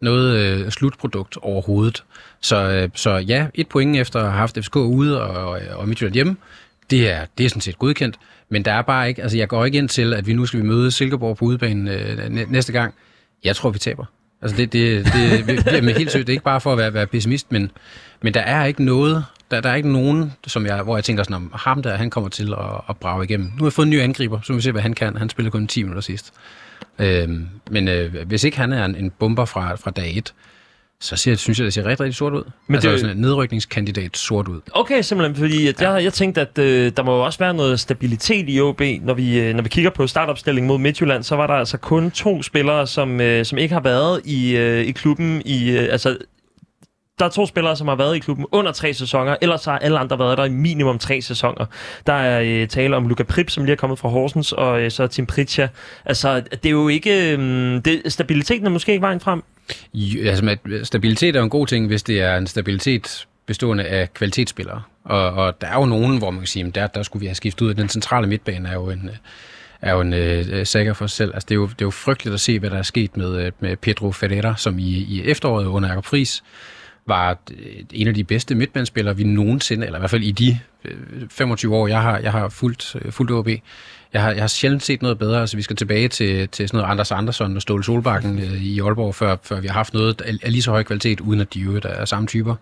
[0.00, 2.04] noget øh, slutprodukt overhovedet.
[2.40, 6.14] Så, øh, så ja, et point efter at have haft FCK ude og, og Midtjylland
[6.14, 6.36] hjemme,
[6.90, 8.18] det er, det er sådan set godkendt.
[8.48, 10.60] Men der er bare ikke, altså jeg går ikke ind til, at vi nu skal
[10.60, 12.94] vi møde Silkeborg på udebanen øh, næste gang.
[13.44, 14.04] Jeg tror, vi taber.
[14.42, 16.26] Altså det, det, det, det er helt sødt.
[16.26, 17.70] Det er ikke bare for at være, være pessimist, men,
[18.22, 21.22] men der er ikke noget, der, der er ikke nogen, som jeg, hvor jeg tænker
[21.22, 23.46] sådan om, ham der, han kommer til at, at brage igennem.
[23.46, 25.16] Nu har jeg fået en ny angriber, så vi se, hvad han kan.
[25.16, 26.32] Han spillede kun 10 minutter sidst.
[26.98, 30.34] Øhm, men øh, hvis ikke han er en, en bomber fra, fra dag 1,
[31.02, 32.42] så ser, synes jeg, det ser rigtig, rigtig sort ud.
[32.66, 34.60] Men altså det, sådan en nedrykningskandidat sort ud.
[34.72, 35.90] Okay, simpelthen, fordi at ja.
[35.90, 38.80] jeg, jeg tænkte, at øh, der må jo også være noget stabilitet i OB.
[39.02, 42.10] Når vi, øh, når vi kigger på startopstillingen mod Midtjylland, så var der altså kun
[42.10, 45.70] to spillere, som, øh, som ikke har været i, øh, i klubben i...
[45.70, 46.18] Øh, altså,
[47.20, 49.98] der er to spillere, som har været i klubben under tre sæsoner, ellers har alle
[49.98, 51.66] andre været der i minimum tre sæsoner.
[52.06, 54.90] Der er øh, tale om Luka Prip, som lige er kommet fra Horsens, og øh,
[54.90, 55.68] så Tim Pritja.
[56.04, 57.32] Altså, det er jo ikke...
[57.32, 57.38] Øh,
[57.84, 59.42] det, stabiliteten er måske ikke vejen frem.
[59.94, 64.14] Jo, altså, øh, stabilitet er en god ting, hvis det er en stabilitet bestående af
[64.14, 64.82] kvalitetsspillere.
[65.04, 67.26] Og, og der er jo nogen, hvor man kan sige, at der, der skulle vi
[67.26, 67.74] have skiftet ud.
[67.74, 69.16] Den centrale midtbane er jo en, øh,
[69.82, 71.30] er jo en øh, øh sækker for sig selv.
[71.34, 73.52] Altså, det, er jo, det er jo frygteligt at se, hvad der er sket med,
[73.60, 76.42] med Pedro Ferreira, som i, i efteråret under Jacob Friis
[77.10, 77.38] var
[77.92, 80.58] en af de bedste midtbanespillere, vi nogensinde, eller i hvert fald i de
[81.30, 83.48] 25 øh, år, jeg har, jeg har fulgt, øh, fulgt OB,
[84.12, 85.40] jeg har, jeg har sjældent set noget bedre.
[85.40, 88.80] Altså, vi skal tilbage til, til sådan noget Anders Andersson og Ståle Solbakken øh, i
[88.80, 91.60] Aalborg, før, før vi har haft noget af lige så høj kvalitet, uden at de
[91.60, 92.54] jo er samme typer.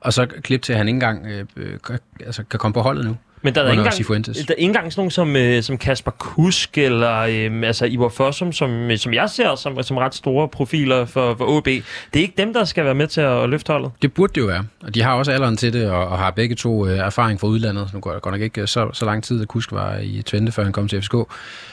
[0.00, 1.26] Og så klip til, at han ikke engang
[1.56, 3.16] øh, kan, altså, kan komme på holdet nu.
[3.44, 6.10] Men der er, ikke engang, der er ikke engang sådan nogen som, øh, som Kasper
[6.10, 11.04] Kusk eller øh, altså Ivor Fossum, som, som jeg ser som, som ret store profiler
[11.04, 11.64] for, for OB.
[11.64, 11.82] Det
[12.14, 13.90] er ikke dem, der skal være med til at løfte holdet?
[14.02, 14.64] Det burde det jo være.
[14.82, 17.48] Og de har også alderen til det, og, og har begge to øh, erfaring fra
[17.48, 17.90] udlandet.
[17.94, 20.52] Nu går det godt nok ikke så, så lang tid, at Kusk var i Twente,
[20.52, 21.14] før han kom til FSK.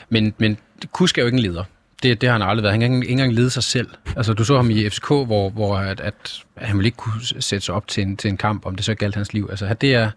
[0.09, 0.57] Men, men
[0.91, 1.63] Kusk er jo ikke en leder.
[2.03, 2.73] Det, det har han aldrig været.
[2.73, 3.87] Han kan ikke engang lede sig selv.
[4.17, 7.65] Altså, du så ham i FCK, hvor, hvor at, at han ville ikke kunne sætte
[7.65, 9.47] sig op til en, til en kamp, om det så galt hans liv.
[9.49, 10.11] Altså, det er,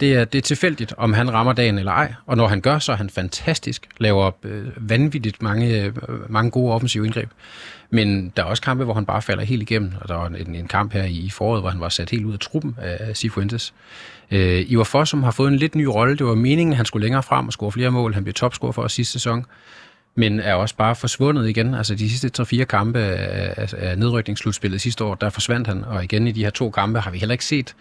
[0.00, 2.14] det er, det er tilfældigt, om han rammer dagen eller ej.
[2.26, 3.88] Og når han gør, så er han fantastisk.
[3.98, 5.92] Laver øh, vanvittigt mange, øh,
[6.28, 7.30] mange gode offensive indgreb.
[7.90, 9.92] Men der er også kampe, hvor han bare falder helt igennem.
[10.00, 12.32] Og der var en, en kamp her i foråret, hvor han var sat helt ud
[12.32, 13.74] af truppen af Sifuentes.
[14.30, 16.16] Øh, Ivar Foss, som har fået en lidt ny rolle.
[16.16, 18.14] Det var meningen, at han skulle længere frem og score flere mål.
[18.14, 19.46] Han blev topscorer for os sidste sæson
[20.18, 21.74] men er også bare forsvundet igen.
[21.74, 26.32] Altså de sidste 3-4 kampe af nedrykningsslutspillet sidste år, der forsvandt han, og igen i
[26.32, 27.74] de her to kampe har vi heller ikke set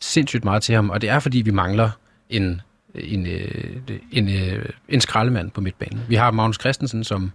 [0.00, 1.90] sindssygt meget til ham, og det er fordi, vi mangler
[2.30, 2.60] en,
[2.94, 3.76] en, øh,
[4.12, 6.00] en, en, en skraldemand på midtbanen.
[6.08, 7.32] Vi har Magnus Christensen, som,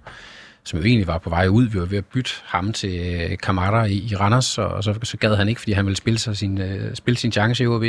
[0.64, 1.68] som jo egentlig var på vej ud.
[1.68, 3.00] Vi var ved at bytte ham til
[3.32, 6.20] øh, Kamara i, i Randers, og så, så gad han ikke, fordi han ville spille,
[6.20, 6.60] sig sin,
[6.94, 7.84] spille sin chance i OB.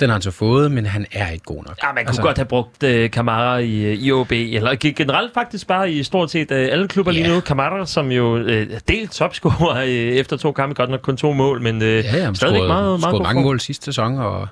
[0.00, 1.78] Den har han så fået, men han er ikke god nok.
[1.82, 5.66] Ja, man kunne altså, godt have brugt uh, Kamara i, i OB, eller generelt faktisk
[5.66, 7.22] bare i stort set uh, alle klubber yeah.
[7.22, 7.40] lige nu.
[7.40, 8.48] Kamara, som jo uh,
[8.88, 12.00] delt topscorer uh, efter to kampe, godt nok kun to mål, men uh, ja, ja,
[12.00, 14.48] stadigvæk scorede, meget, meget god mange mål sidste sæson, og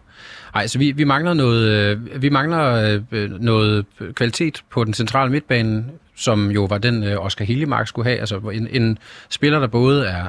[0.54, 5.30] ej, så vi, vi mangler noget, øh, vi mangler øh, noget kvalitet på den centrale
[5.30, 5.84] midtbane
[6.20, 8.20] som jo var den øh, Oscar Hillemark skulle have.
[8.20, 10.24] Altså en, en spiller, der både er,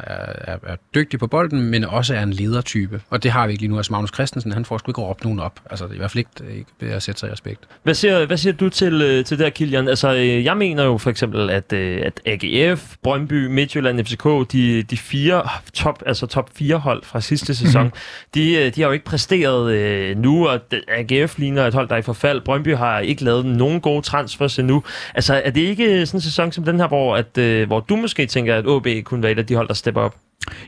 [0.47, 3.01] er, er dygtig på bolden, men også er en ledertype.
[3.09, 3.77] Og det har vi ikke lige nu.
[3.77, 5.59] Altså Magnus Christensen, han får sgu ikke råbt nogen op.
[5.69, 7.59] Altså i hvert fald ikke, ikke ved at sætte sig i respekt.
[7.83, 9.87] Hvad siger, hvad siger du til, øh, til det her, Kilian?
[9.87, 14.97] Altså jeg mener jo for eksempel, at, øh, at AGF, Brøndby, Midtjylland, FCK, de, de
[14.97, 17.91] fire top, altså top fire hold fra sidste sæson, mhm.
[18.35, 21.99] de, de har jo ikke præsteret øh, nu, og AGF ligner et hold, der er
[21.99, 22.41] i forfald.
[22.41, 24.83] Brøndby har ikke lavet nogen gode transfers endnu.
[25.15, 27.79] Altså er det ikke ikke sådan en sæson som den her, hvor, at, øh, hvor
[27.79, 30.15] du måske tænker, at OB kunne være et af de hold, der stepper op?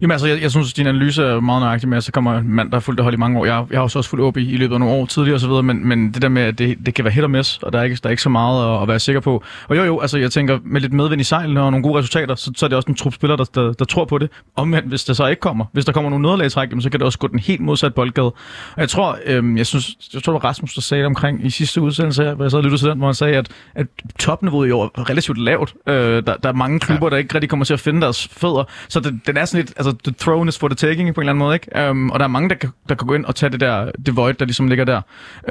[0.02, 2.50] Jamen altså, jeg, jeg synes, din analyse er meget nøjagtig med, at så kommer en
[2.50, 3.46] mand, der har fulgt det hold i mange år.
[3.46, 6.12] Jeg, jeg har også, fulgt OB i løbet af nogle år tidligere osv., men, men
[6.12, 7.98] det der med, at det, det kan være hit og miss, og der er ikke,
[8.04, 9.44] der er ikke så meget at, at være sikker på.
[9.68, 12.36] Og jo jo, altså jeg tænker, med lidt medvind i sejlene og nogle gode resultater,
[12.36, 14.30] så, så er det også en trup spiller, der, der, der tror på det.
[14.56, 17.20] Omvendt, hvis det så ikke kommer, hvis der kommer nogle nederlagtræk, så kan det også
[17.20, 18.26] gå den helt modsatte boldgade.
[18.26, 18.36] Og
[18.78, 21.50] jeg tror, øhm, jeg synes, jeg tror, det var Rasmus, der sagde det omkring i
[21.50, 23.88] sidste udsendelse, hvor jeg så lyttede til den, hvor han sagde, at, at
[24.20, 25.74] topniveauet i år er relativt lavt.
[25.88, 27.10] Øh, der, der er mange klubber, ja.
[27.10, 28.64] der ikke rigtig kommer til at finde deres fødder.
[28.90, 31.23] Så det, den er sådan lidt, altså, the throne is for the taking på en
[31.23, 31.89] eller anden måde, ikke?
[31.89, 33.91] Um, og der er mange, der kan, der kan gå ind og tage det der,
[34.06, 35.02] det void, der ligesom ligger der.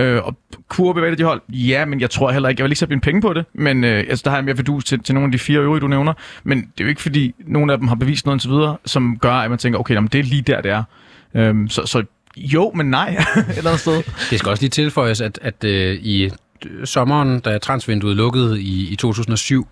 [0.01, 0.37] Uh, og
[0.68, 1.40] kurve bevæger de hold?
[1.48, 3.85] Ja, men jeg tror heller ikke, jeg vil ikke sætte mine penge på det, men
[3.85, 5.88] uh, altså, der har jeg mere fedus til, til nogle af de fire øvrige, du
[5.88, 6.12] nævner.
[6.44, 9.18] Men det er jo ikke, fordi nogen af dem har bevist noget indtil videre, som
[9.18, 10.85] gør, at man tænker, okay, jamen, det er lige der, det er.
[11.51, 12.05] Um, så, så
[12.37, 14.03] jo, men nej, et eller andet sted.
[14.31, 15.70] Det skal også lige tilføjes, at, at uh,
[16.05, 16.31] i
[16.85, 19.68] sommeren, da transvinduet lukkede i, i 2007,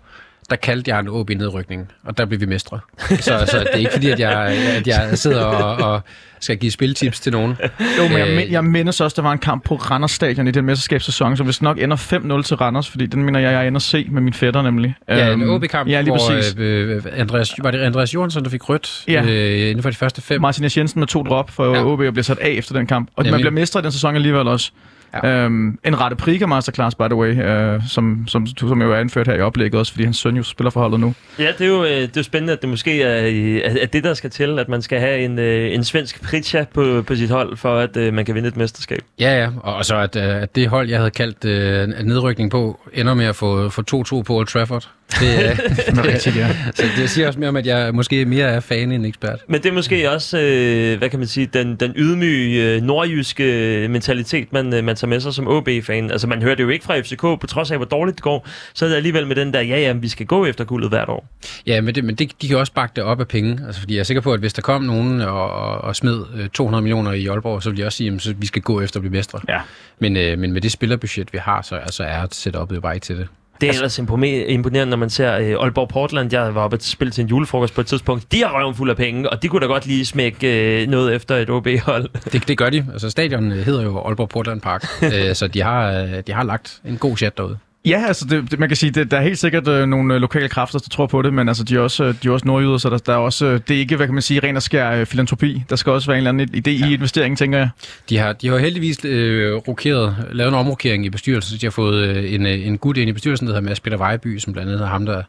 [0.49, 2.79] der kaldte jeg en OB nedrykning, og der blev vi mestre.
[2.99, 4.31] Så, så det er ikke fordi, at jeg,
[4.77, 6.01] at jeg sidder og, og
[6.39, 7.55] skal give spiltips til nogen.
[7.99, 10.51] Jo, men jeg, Øh, jeg mindes også, der var en kamp på Randers Stadion i
[10.51, 11.97] den mesterskabssæson, som hvis nok ender
[12.37, 14.95] 5-0 til Randers, fordi den mener jeg, jeg ender se med min fætter nemlig.
[15.09, 16.51] Ja, en Øhm, OB-kamp, Ja, lige præcis.
[16.51, 19.23] hvor øh, øh, Andreas, var det Andreas Jørgensen, der fik rødt Ja.
[19.23, 20.41] øh, inden for de første fem.
[20.41, 20.69] Martin.
[20.77, 21.83] Jensen med to drop for Ja.
[21.85, 23.09] OB og bliver sat af efter den kamp.
[23.15, 23.31] Og Nemlig.
[23.31, 24.71] man bliver mestre i den sæson alligevel også.
[25.13, 25.29] Ja.
[25.29, 29.27] Øhm, en rette Priga Masterclass, by the way, øh, som, som, som jo er anført
[29.27, 31.13] her i oplægget også, fordi hans søn jo spiller for holdet nu.
[31.39, 33.85] Ja, det er jo, øh, det er jo spændende, at det måske er, øh, er
[33.85, 37.15] det, der skal til, at man skal have en, øh, en svensk pritja på, på
[37.15, 38.99] sit hold, for at øh, man kan vinde et mesterskab.
[39.19, 42.05] Ja, ja, og og så at, øh, at det hold, jeg havde kaldt øh, en
[42.05, 44.89] nedrykning på, ender med at få, få 2-2 på Old Trafford.
[45.19, 46.47] Det, øh, Det er rigtigt, ja.
[46.73, 49.39] så det siger også mere om, at jeg måske mere er fan end ekspert.
[49.47, 53.87] Men det er måske også, øh, hvad kan man sige, den, den ydmyge øh, nordjyske
[53.89, 56.11] mentalitet, man, øh, man tager med sig som OB-fan.
[56.11, 58.47] Altså, man hører det jo ikke fra FCK, på trods af, hvor dårligt det går,
[58.73, 61.09] så er det alligevel med den der, ja, ja, vi skal gå efter guldet hvert
[61.09, 61.27] år.
[61.67, 63.59] Ja, men, det, men det, de kan også bakke det op af penge.
[63.65, 66.23] Altså, fordi jeg er sikker på, at hvis der kom nogen og, og, og smed
[66.35, 68.97] øh, 200 millioner i Aalborg, så vil de også sige, at vi skal gå efter
[68.97, 69.39] at blive mestre.
[69.49, 69.59] Ja.
[69.99, 73.05] Men, øh, men med det spillerbudget, vi har, så altså, er setupet jo bare ikke
[73.05, 73.27] til det.
[73.61, 76.33] Det er ellers impone- imponerende, når man ser øh, Aalborg Portland.
[76.33, 78.31] Jeg var oppe at spille til en julefrokost på et tidspunkt.
[78.31, 81.15] De har røven fuld af penge, og de kunne da godt lige smække øh, noget
[81.15, 82.09] efter et OB-hold.
[82.33, 82.85] Det, det gør de.
[82.93, 86.43] Altså, stadion øh, hedder jo Aalborg Portland Park, øh, så de har, øh, de har
[86.43, 87.57] lagt en god chat derude.
[87.85, 90.21] Ja, altså det, det, man kan sige, det, der er helt sikkert øh, nogle øh,
[90.21, 92.47] lokale kræfter, der tror på det, men altså, de er også, øh, de er også
[92.47, 94.55] nordjyder, så der, der er også, øh, det er ikke, hvad kan man sige, ren
[94.55, 95.63] og skær øh, filantropi.
[95.69, 96.89] Der skal også være en eller anden idé ja.
[96.89, 97.69] i investeringen, tænker jeg.
[98.09, 101.71] De har, de har heldigvis øh, rokeret, lavet en omrokering i bestyrelsen, så de har
[101.71, 104.53] fået øh, en, øh, en gut ind i bestyrelsen, der hedder Mads Peter Vejby, som
[104.53, 105.23] blandt andet er ham, der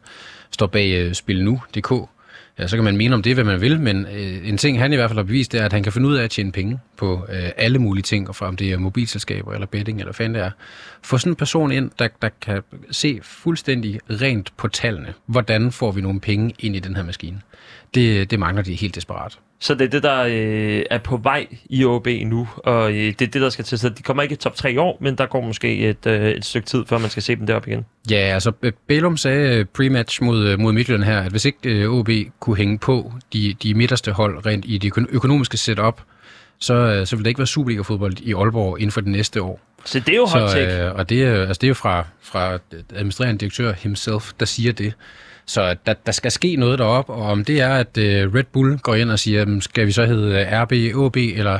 [0.51, 2.09] står bag øh, Spil Nu.dk.
[2.59, 4.93] Ja, så kan man mene om det, hvad man vil, men øh, en ting, han
[4.93, 6.51] i hvert fald har bevist, det er, at han kan finde ud af at tjene
[6.51, 10.07] penge på øh, alle mulige ting, og fra om det er mobilselskaber eller betting eller
[10.07, 10.51] hvad fanden det er.
[11.03, 12.61] Få sådan en person ind, der, der kan
[12.91, 15.13] se fuldstændig rent på tallene.
[15.25, 17.41] Hvordan får vi nogle penge ind i den her maskine?
[17.95, 19.39] Det, det mangler de helt desperat.
[19.63, 23.21] Så det er det, der øh, er på vej i OB nu, og øh, det
[23.21, 23.79] er det, der skal til.
[23.79, 26.29] Så de kommer ikke i top 3 i år, men der går måske et, øh,
[26.31, 27.85] et stykke tid, før man skal se dem deroppe igen.
[28.11, 28.51] Ja, altså
[28.87, 32.57] Bælum sagde øh, pre-match mod, øh, mod Midtjylland her, at hvis ikke øh, OB kunne
[32.57, 36.01] hænge på de, de midterste hold rent i det øko- økonomiske setup,
[36.59, 39.59] så, øh, så ville det ikke være Superliga-fodbold i Aalborg inden for det næste år.
[39.85, 40.83] Så det er jo hot Så, take.
[40.85, 42.57] øh, og det, er- altså, det er jo fra, fra
[42.95, 44.93] administrerende direktør himself, der siger det.
[45.45, 48.77] Så der, der skal ske noget deroppe, og om det er, at øh, Red Bull
[48.77, 51.59] går ind og siger, "Jamen, skal vi så hedde øh, RB, OB, eller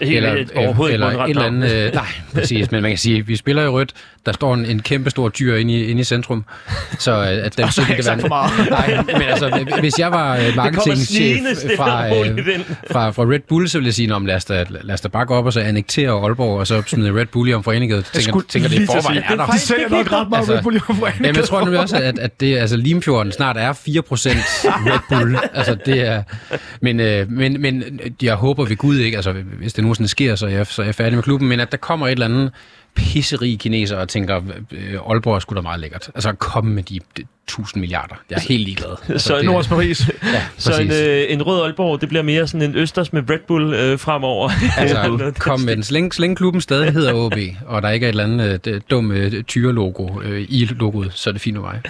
[0.00, 2.98] Helt, eller, et, overhovedet eller ikke et eller andet, øh, nej, præcis, men man kan
[2.98, 3.92] sige, vi spiller i rødt,
[4.28, 6.44] der står en, en kæmpe stor dyr inde i, inde i centrum,
[6.98, 8.50] så øh, at dem så har jeg ikke sagt for meget.
[8.70, 11.38] Nej, men altså, hvis jeg var øh, marketingchef
[11.76, 12.38] fra, øh,
[12.90, 15.00] fra, fra Red Bull, så ville jeg sige, "Nå, men lad os da, lad os
[15.00, 18.02] da bakke op og så annektere Aalborg, og så smide Red Bull i om foreningen.
[18.12, 19.46] Tænker, tænker det i forvejen er der.
[19.46, 21.24] De sælger nok ret meget Altså, Red Bull i foreningen.
[21.24, 23.76] Jamen, jeg tror nemlig også, at, at det, altså, Limfjorden snart er 4%
[24.64, 25.38] Red Bull.
[25.54, 26.22] Altså, det er...
[26.82, 30.46] Men, øh, men, men jeg håber ved Gud ikke, altså, hvis det nogensinde sker, så
[30.46, 32.50] er, jeg, så er jeg færdig med klubben, men at der kommer et eller andet
[32.98, 36.10] pisserige kineser og tænker, øh, Aalborg er sgu da meget lækkert.
[36.14, 38.14] Altså, kom med de, de 1000 milliarder.
[38.30, 38.88] Jeg er helt ligeglad.
[39.08, 40.00] Altså, Så det- Nords Paris.
[40.34, 43.38] Ja, Så en, øh, en rød Aalborg, det bliver mere sådan en Østers med Red
[43.48, 44.50] Bull øh, fremover.
[44.78, 45.84] Altså, kom med den.
[46.18, 47.34] Længe klubben stadig hedder OB,
[47.66, 51.30] og der ikke er et eller andet øh, dumt øh, tyre-logo øh, i logoet, så
[51.30, 51.80] er det fint med mig.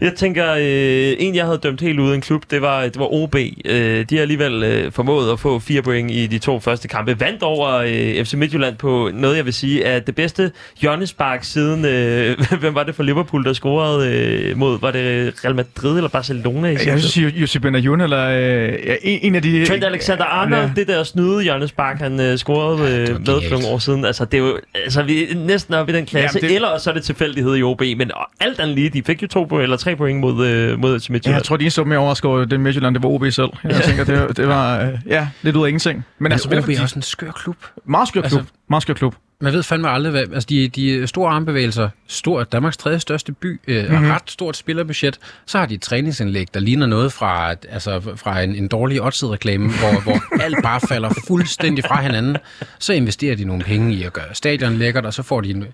[0.00, 3.12] Jeg tænker, øh, en jeg havde dømt helt ude en klub, det var, det var
[3.14, 3.34] OB.
[3.64, 7.20] Øh, de har alligevel øh, formået at få fire point i de to første kampe.
[7.20, 10.37] Vandt over øh, FC Midtjylland på noget, jeg vil sige, er det bedste
[10.80, 15.54] hjørnespark siden, øh, hvem var det for Liverpool, der scorede øh, mod, var det Real
[15.54, 16.68] Madrid eller Barcelona?
[16.70, 19.66] I Jeg vil sige, Josip Benayoun, eller øh, ja, en, en af de...
[19.66, 20.70] Trent Alexander-Arnold, Ja.
[20.76, 24.04] det der snyde hjørnespark, han øh, scorede øh, med for nogle år siden.
[24.04, 26.38] Altså, det er jo altså, vi er næsten oppe i den klasse.
[26.38, 26.54] Jamen, det...
[26.56, 27.80] Eller så er det tilfældighed i OB.
[27.80, 31.00] Men alt andet lige, de fik jo to point, eller tre point mod, øh, mod
[31.00, 31.36] FC Ja, Midtjylland.
[31.36, 33.48] jeg tror, de eneste, der var mere overrasket over den Midtjylland, det var OB selv.
[33.64, 35.96] Jeg tænker, det, det var øh, ja, lidt ud af ingenting.
[35.96, 37.56] Men, Men altså, altså, OB er også en skør klub.
[37.84, 38.38] meget skør klub.
[38.40, 39.14] altså- meget skør klub.
[39.40, 40.22] Man ved fandme aldrig, hvad...
[40.22, 44.04] Altså, de, de store armbevægelser, stor, Danmarks tredje største by, øh, mm-hmm.
[44.04, 45.18] og ret stort spillerbudget.
[45.46, 49.68] Så har de et træningsindlæg, der ligner noget fra, altså, fra en, en dårlig odds-reklame,
[49.68, 52.36] hvor, hvor alt bare falder fuldstændig fra hinanden.
[52.78, 55.64] Så investerer de nogle penge i at gøre stadion lækkert, og så får de en,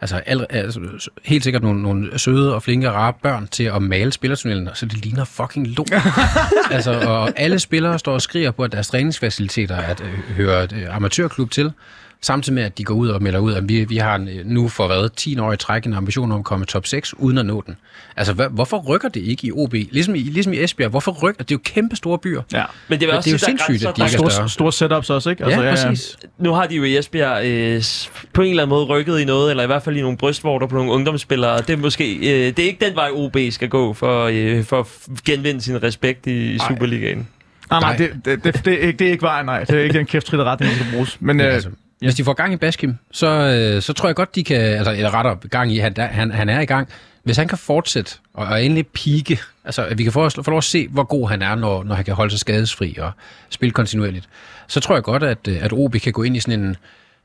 [0.00, 4.12] altså, al, altså, helt sikkert nogle, nogle søde og flinke rare børn til at male
[4.12, 5.92] spillertunnelen, så det ligner fucking lort.
[6.70, 10.96] altså, og alle spillere står og skriger på, at deres træningsfaciliteter at, øh, hører øh,
[10.96, 11.72] amatørklub til.
[12.24, 14.68] Samtidig med, at de går ud og melder ud, at vi, vi har en, nu
[14.68, 17.46] for hvad, 10 år i træk en ambition om at komme top 6, uden at
[17.46, 17.76] nå den.
[18.16, 19.72] Altså, hvad, hvorfor rykker det ikke i OB?
[19.72, 21.50] Ligesom i, ligesom i Esbjerg, hvorfor rykker det?
[21.50, 22.42] er jo kæmpe store byer.
[22.52, 22.64] Ja.
[22.88, 24.28] Men det vil Men også det er jo sindssygt, at de der ikke er er
[24.30, 25.44] Store, store setups også, ikke?
[25.44, 26.18] Altså, ja, præcis.
[26.38, 27.82] nu har de jo i Esbjerg øh,
[28.32, 30.66] på en eller anden måde rykket i noget, eller i hvert fald i nogle brystvorter
[30.66, 31.58] på nogle ungdomsspillere.
[31.58, 34.80] Det er måske øh, det er ikke den vej, OB skal gå for, øh, for
[34.80, 34.86] at
[35.24, 37.28] genvinde sin respekt i, i Superligaen.
[37.70, 37.96] Nej, nej, Nej.
[37.96, 39.64] det, det, det, det, er ikke, det er ikke vejen, nej.
[39.64, 41.20] Det er ikke den kæftfritte retning, der skal bruges.
[41.20, 44.16] Men Men øh, altså, hvis de får gang i Baskim, så, øh, så tror jeg
[44.16, 44.60] godt, de kan...
[44.60, 46.88] Altså, eller rettere gang i, han, han, han er i gang.
[47.22, 50.58] Hvis han kan fortsætte og, og endelig pike, altså at vi kan få, få lov
[50.58, 53.12] at se, hvor god han er, når, når han kan holde sig skadesfri og
[53.50, 54.28] spille kontinuerligt,
[54.66, 56.76] så tror jeg godt, at, øh, at OB kan gå ind i sådan en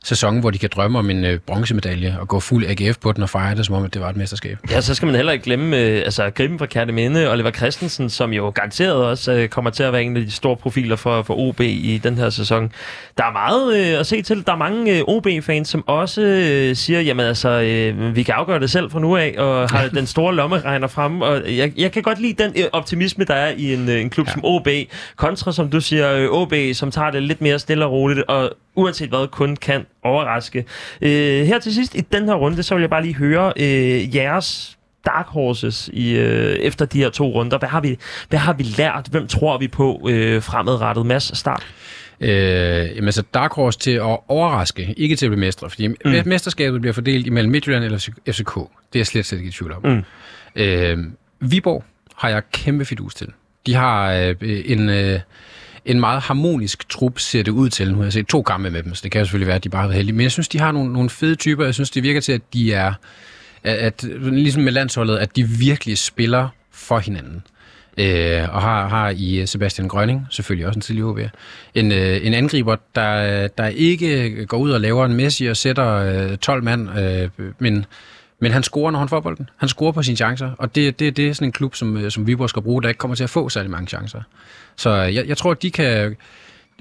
[0.03, 3.23] sæson, hvor de kan drømme om en øh, bronzemedalje og gå fuld AGF på den
[3.23, 4.57] og fejre det, som om at det var et mesterskab.
[4.71, 8.33] Ja, så skal man heller ikke glemme øh, altså, Griben fra Kærteminde, Oliver Christensen, som
[8.33, 11.39] jo garanteret også øh, kommer til at være en af de store profiler for, for
[11.39, 12.71] OB i den her sæson.
[13.17, 14.45] Der er meget øh, at se til.
[14.45, 18.59] Der er mange øh, OB-fans, som også øh, siger, jamen altså, øh, vi kan afgøre
[18.59, 21.21] det selv fra nu af, og har den store lommeregner frem.
[21.21, 24.09] Og jeg, jeg kan godt lide den øh, optimisme, der er i en, øh, en
[24.09, 24.31] klub ja.
[24.31, 24.67] som OB,
[25.15, 28.51] kontra, som du siger, øh, OB, som tager det lidt mere stille og roligt, og
[28.75, 30.65] uanset hvad, kun kan overraske.
[31.01, 34.15] Øh, her til sidst i den her runde, så vil jeg bare lige høre øh,
[34.15, 37.57] jeres dark horses i, øh, efter de her to runder.
[37.57, 37.97] Hvad har vi,
[38.29, 39.07] hvad har vi lært?
[39.11, 41.05] Hvem tror vi på øh, fremadrettet?
[41.05, 41.67] Mads, start.
[42.21, 45.97] Øh, jamen altså Dark Horse til at overraske, ikke til at blive mestre, fordi mm.
[46.25, 48.55] mesterskabet bliver fordelt imellem Midtjylland eller FCK.
[48.55, 49.81] Det er jeg slet, slet ikke i tvivl om.
[49.83, 50.03] Mm.
[50.55, 50.97] Øh,
[51.39, 51.83] Viborg
[52.15, 53.27] har jeg kæmpe fidus til.
[53.65, 55.19] De har øh, en, øh,
[55.89, 57.91] en meget harmonisk trup, ser det ud til.
[57.91, 59.63] Nu har jeg set to kampe med dem, så det kan jo selvfølgelig være, at
[59.63, 60.15] de bare har været heldige.
[60.15, 61.65] Men jeg synes, de har nogle, nogle fede typer.
[61.65, 62.93] Jeg synes, det virker til, at de er,
[63.63, 67.43] at, at, ligesom med landsholdet, at de virkelig spiller for hinanden.
[67.97, 71.19] Øh, og har, har i øh, Sebastian Grønning, selvfølgelig også en tidlig HB,
[71.75, 75.87] en, øh, en angriber, der, der ikke går ud og laver en Messi og sætter
[76.31, 77.85] øh, 12 mand, øh, men,
[78.39, 79.49] men han scorer, når han får bolden.
[79.57, 82.11] Han scorer på sine chancer, og det, det, det er sådan en klub, som, øh,
[82.11, 84.21] som Viborg skal bruge, der ikke kommer til at få særlig mange chancer.
[84.75, 86.15] Så øh, jeg, jeg tror, at de kan...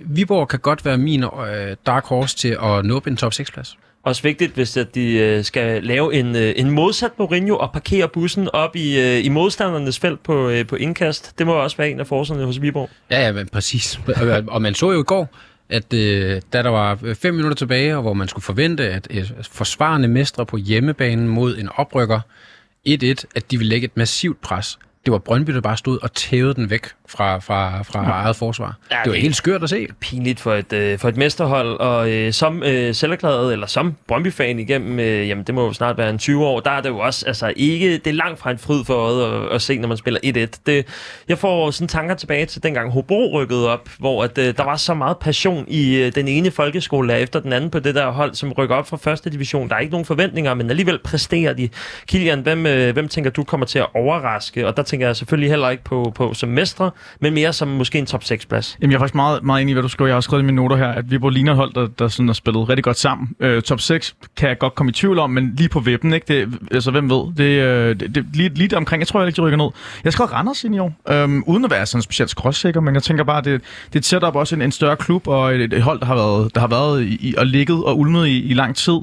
[0.04, 3.78] Viborg kan godt være min øh, dark horse til at nå op en top 6-plads.
[4.02, 8.08] Også vigtigt, hvis at de øh, skal lave en, øh, en modsat Mourinho og parkere
[8.08, 11.38] bussen op i, øh, i modstandernes felt på, øh, på indkast.
[11.38, 12.90] Det må også være en af forserne hos Viborg.
[13.10, 14.00] Ja, ja, men præcis.
[14.06, 15.28] Og- Og man så jo i går,
[15.70, 19.08] at øh, da der var øh, fem minutter tilbage, og hvor man skulle forvente, at
[19.10, 22.20] øh, forsvarende mestre på hjemmebanen mod en oprykker
[22.88, 24.78] 1-1, at de ville lægge et massivt pres.
[25.04, 28.10] Det var Brøndby, der bare stod og tævede den væk fra, fra, fra ja.
[28.10, 28.76] eget forsvar.
[28.90, 29.86] Ja, det var det- helt skørt at se.
[30.00, 34.58] pinligt for et, øh, for et mesterhold, og øh, som øh, selverklæret, eller som Brøndby-fan
[34.58, 36.98] igennem, øh, jamen det må jo snart være en 20 år, der er det jo
[36.98, 39.88] også, altså ikke, det er langt fra en fryd for øjet at, at se, når
[39.88, 40.60] man spiller 1-1.
[40.66, 40.86] Det,
[41.28, 44.76] jeg får sådan tanker tilbage til dengang Hobro rykkede op, hvor at, øh, der var
[44.76, 48.34] så meget passion i øh, den ene folkeskole efter den anden på det der hold,
[48.34, 49.68] som rykker op fra første division.
[49.68, 51.68] Der er ikke nogen forventninger, men alligevel præsterer de.
[52.06, 54.66] Kilian, hvem, øh, hvem tænker du kommer til at overraske?
[54.66, 57.98] Og der tænker jeg selvfølgelig heller ikke på, på som mestre, men mere som måske
[57.98, 58.78] en top 6-plads.
[58.80, 60.08] Jamen, jeg er faktisk meget, meget enig i, hvad du skriver.
[60.08, 62.28] Jeg har også skrevet i mine noter her, at Viborg ligner hold, der, der sådan
[62.28, 63.28] har spillet rigtig godt sammen.
[63.40, 66.26] Øh, top 6 kan jeg godt komme i tvivl om, men lige på vippen, ikke?
[66.28, 67.34] Det, altså, hvem ved?
[67.36, 69.70] Det, øh, det, det lige, lige der omkring, jeg tror jeg ikke, de rykker ned.
[70.04, 73.02] Jeg skrev Randers ind i år, øhm, uden at være sådan specielt skråsikker, men jeg
[73.02, 75.82] tænker bare, det, det er et setup også en, en større klub, og et, et
[75.82, 78.76] hold, der har været, der har været i, og ligget og ulmet i, i lang
[78.76, 78.98] tid.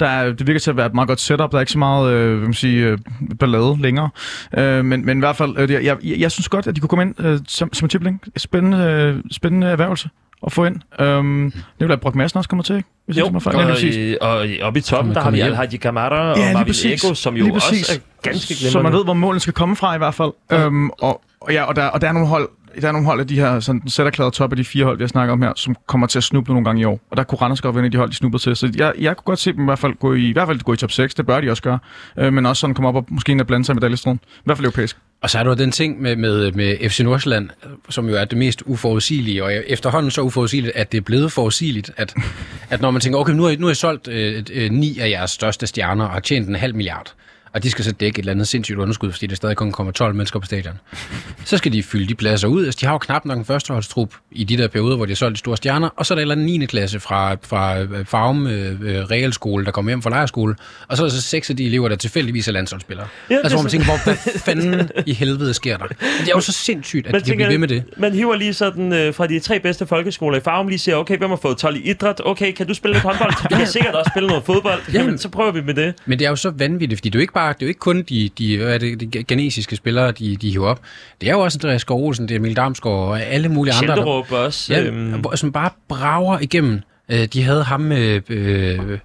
[0.00, 1.50] Der er, det virker til at være et meget godt setup.
[1.50, 2.98] Der er ikke så meget øh, hvad man sige, øh,
[3.40, 4.10] ballade længere.
[4.58, 6.88] Øh, men, men i hvert fald, øh, jeg, jeg, jeg synes godt, at de kunne
[6.88, 8.20] komme ind øh, som, som en tipling.
[8.36, 10.08] Spændende, øh, spændende erhvervelse
[10.46, 10.76] at få ind.
[11.00, 12.88] Øhm, det vil Brock Madsen også kommer til, ikke?
[13.06, 13.56] Hvis jeg Jo, mig fejl.
[13.56, 15.56] og, Ja, i- og oppe i toppen, der har vi kommer Al hjem.
[15.70, 16.74] Haji Kamara og Ja, Marvin.
[16.84, 18.96] Ego, som jo også er ganske Så man glimrende.
[18.98, 20.30] ved, hvor målen skal komme fra i hvert fald.
[20.52, 22.48] Øhm, og, og, ja, og, der, og der er nogle hold,
[22.80, 25.02] der er nogle hold af de her sådan, sætterklæder top af de fire hold, vi
[25.02, 27.00] har snakket om her, som kommer til at snuble nogle gange i år.
[27.10, 28.56] Og der kunne Randers godt være en af de hold, de snublede til.
[28.56, 30.60] Så jeg, jeg kunne godt se dem i hvert fald gå i, i, hvert fald
[30.60, 31.14] gå i top 6.
[31.14, 31.78] Det bør de også gøre.
[32.18, 34.20] Øh, men også sådan komme op og måske en blande sig med medaljestriden.
[34.24, 34.96] I hvert fald europæisk.
[35.22, 37.48] Og så er der den ting med, med, med FC Nordsjælland,
[37.88, 41.90] som jo er det mest uforudsigelige, og efterhånden så uforudsigeligt, at det er blevet forudsigeligt,
[41.96, 42.14] at,
[42.70, 44.98] at når man tænker, okay, nu har, I- nu har I solgt øh, øh, ni
[44.98, 47.12] af jeres største stjerner og har tjent en halv milliard,
[47.52, 49.92] og de skal så dække et eller andet sindssygt underskud, fordi der stadig kun kommer
[49.92, 50.74] 12 mennesker på stadion.
[51.44, 52.64] Så skal de fylde de pladser ud.
[52.64, 55.16] Altså, de har jo knap nok en førsteholdstrup i de der perioder, hvor de har
[55.16, 56.66] solgt de store stjerner, og så er der en eller anden 9.
[56.66, 60.56] klasse fra, fra øh, Farum øh, øh, Realskole, der kommer hjem fra lejerskole,
[60.88, 63.06] og så er der så seks af de elever, der tilfældigvis er landsholdsspillere.
[63.30, 65.86] Ja, altså, hvor man tænker, hvor, hvad fanden i helvede sker der?
[65.86, 67.84] Det er jo så sindssygt, at Man de kan blive ved med det.
[67.96, 71.18] Man hiver lige sådan øh, fra de tre bedste folkeskoler i Farum, lige siger, okay,
[71.18, 72.20] hvem har fået 12 i idræt?
[72.24, 73.32] Okay, kan du spille lidt håndbold?
[73.48, 74.80] Vi kan sikkert også spille noget fodbold.
[74.92, 75.94] Jamen, så prøver vi med det.
[76.06, 78.02] Men det er jo så vanvittigt, fordi jo ikke bare, det er jo ikke kun
[78.02, 80.80] de, de, hvad er det, de ganesiske spillere, de, de hiver op.
[81.20, 83.96] Det er jo også Andreas Skov Olsen, det er Emil Damsgaard og alle mulige andre,
[83.96, 84.74] der, også.
[84.74, 86.80] ja, øhm, som bare brager igennem.
[87.08, 88.98] Øh, De havde ham, øh, øh,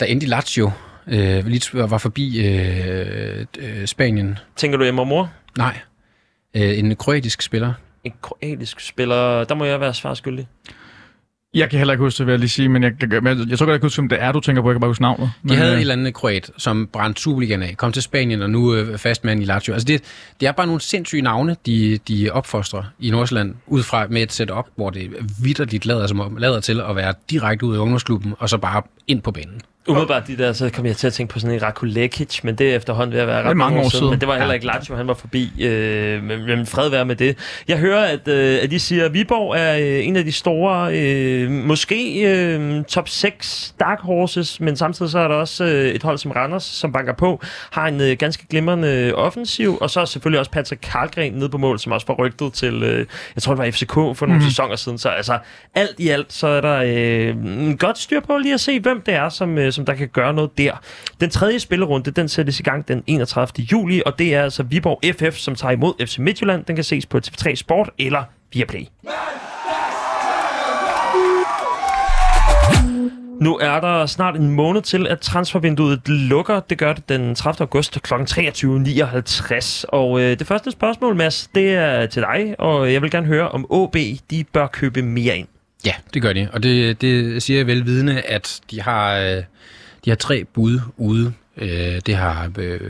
[0.00, 0.70] der endte i Lazio,
[1.06, 4.38] øh, lige var forbi øh, øh, Spanien.
[4.56, 5.32] tænker du Emma Mor?
[5.58, 5.78] Nej,
[6.56, 7.72] øh, en kroatisk spiller.
[8.04, 10.46] En kroatisk spiller, der må jeg være svar skyldig.
[11.54, 13.48] Jeg kan heller ikke huske det, vil jeg lige sige, men jeg, jeg, men jeg,
[13.50, 14.68] jeg tror godt, jeg kan huske, hvem det er, du tænker på.
[14.68, 15.30] Jeg kan bare huske navnet.
[15.42, 18.42] De men, havde øh, et eller andet kroat, som brændte Superligaen af, kom til Spanien
[18.42, 19.72] og nu øh, fastmand i Lazio.
[19.72, 20.02] Altså det,
[20.40, 24.32] det er bare nogle sindssyge navne, de, de opfostrer i Nordsjælland, ud fra med et
[24.32, 25.10] setup, hvor det
[25.42, 28.82] vidderligt lader, som om, lader til at være direkte ud af ungdomsklubben, og så bare
[29.06, 29.60] ind på banen.
[29.88, 32.54] Umiddelbart de der, så kom jeg til at tænke på sådan en Raku Lekic, men
[32.54, 34.10] det er efterhånden ved at være ret mange år siden.
[34.10, 35.52] Men det var heller ikke Lazio, han var forbi.
[35.64, 37.38] Øh, men, men fred være med det.
[37.68, 40.94] Jeg hører, at, øh, at de siger, at Viborg er øh, en af de store,
[40.98, 46.02] øh, måske øh, top 6 dark horses, men samtidig så er der også øh, et
[46.02, 50.04] hold som Randers, som banker på, har en øh, ganske glimrende offensiv, og så er
[50.04, 53.54] selvfølgelig også Patrick Karlgren nede på mål, som også var rygtet til, øh, jeg tror
[53.54, 54.48] det var FCK for nogle Mhm.
[54.50, 54.98] sæsoner siden.
[54.98, 55.38] Så altså,
[55.74, 57.28] alt i alt, så er der øh,
[57.68, 60.08] en godt styr på lige at se, hvem det er, som, øh, som der kan
[60.08, 60.72] gøre noget der.
[61.20, 63.64] Den tredje spillerunde, den sættes i gang den 31.
[63.72, 66.64] juli, og det er altså Viborg FF, som tager imod FC Midtjylland.
[66.64, 68.22] Den kan ses på TV3 Sport eller
[68.52, 68.86] via Play.
[73.40, 76.60] Nu er der snart en måned til, at transfervinduet lukker.
[76.60, 77.60] Det gør det den 30.
[77.60, 78.14] august kl.
[78.14, 79.84] 23.59.
[79.88, 83.48] Og øh, det første spørgsmål, Mads, det er til dig, og jeg vil gerne høre,
[83.48, 83.96] om OB
[84.30, 85.48] de bør købe mere ind.
[85.86, 89.42] Ja, det gør de, og det, det siger jeg velvidende, at de har, øh,
[90.04, 91.32] de har tre bud ude.
[91.56, 92.80] Øh, det har øh,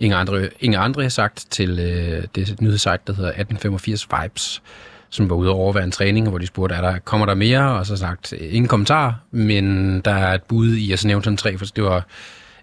[0.00, 4.62] Inger Andre, Inger Andre sagt til øh, det nyhedssite, der hedder 1885 Vibes,
[5.10, 7.78] som var ude og overvære en træning, hvor de spurgte, er der, kommer der mere?
[7.78, 11.36] Og så sagt, ingen kommentar, men der er et bud i, og så nævnte han
[11.36, 12.06] tre, for det var,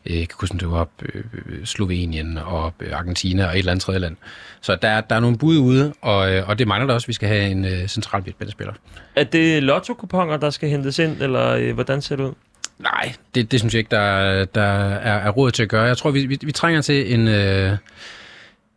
[0.10, 1.24] jeg kan huske, det var øh,
[1.66, 4.16] Slovenien og øh, Argentina og et eller andet tredje land.
[4.62, 7.06] Så der, er- der er nogle bud ude, og, øh, og det mangler der også,
[7.06, 8.74] at vi skal have en øh, central midtbanespiller.
[9.16, 12.34] Er det lotto-kuponer, der skal hentes ind, eller øh, hvordan ser det ud?
[12.80, 15.84] Nej, det, det synes jeg ikke, der, der er, er råd til at gøre.
[15.84, 17.78] Jeg tror, vi, vi, vi trænger til en, øh,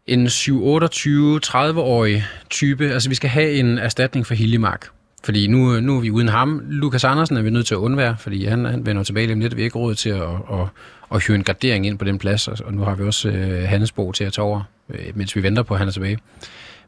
[0.07, 2.91] en 7-28-30-årig type.
[2.93, 4.87] Altså, vi skal have en erstatning for Hiljemark.
[5.25, 6.63] Fordi nu, nu er vi uden ham.
[6.69, 9.41] Lukas Andersen er vi nødt til at undvære, fordi han, han vender tilbage lige om
[9.41, 9.57] lidt.
[9.57, 10.67] Vi har ikke råd til at, at,
[11.15, 13.69] at hyre en gardering ind på den plads, og, og nu har vi også øh,
[13.69, 16.19] Hannesbo til at tage over, øh, mens vi venter på, at han er tilbage.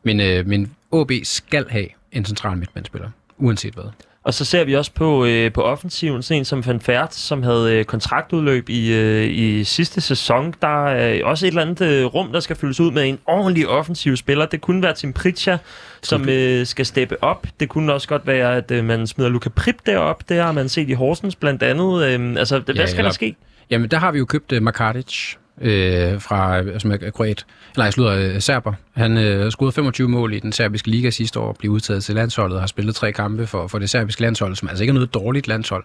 [0.03, 3.09] Men, øh, men OB skal have en central midtbanespiller,
[3.39, 3.85] uanset hvad.
[4.25, 7.43] Og så ser vi også på, øh, på offensiven, sådan en som Van Fert, som
[7.43, 10.55] havde øh, kontraktudløb i, øh, i sidste sæson.
[10.63, 13.69] Der er også et eller andet øh, rum, der skal fyldes ud med en ordentlig
[13.69, 14.47] offensiv spiller.
[14.47, 15.59] Det kunne være Tim Pritja,
[16.03, 17.47] som øh, skal steppe op.
[17.61, 20.29] Det kunne også godt være, at øh, man smider Luka Prip derop.
[20.29, 22.05] Det har man set i Horsens blandt andet.
[22.05, 23.37] Øh, altså, hvad Ja, skal eller- der ske?
[23.73, 27.47] Jamen, der har vi jo købt øh, uh, Makaric øh, fra, øh, som er kroat,
[27.75, 28.73] eller jeg slutter, uh, serber.
[28.95, 32.57] Han øh, scorede 25 mål i den serbiske liga sidste år, blev udtaget til landsholdet
[32.57, 35.15] og har spillet tre kampe for, for det serbiske landshold, som altså ikke er noget
[35.15, 35.85] dårligt landshold,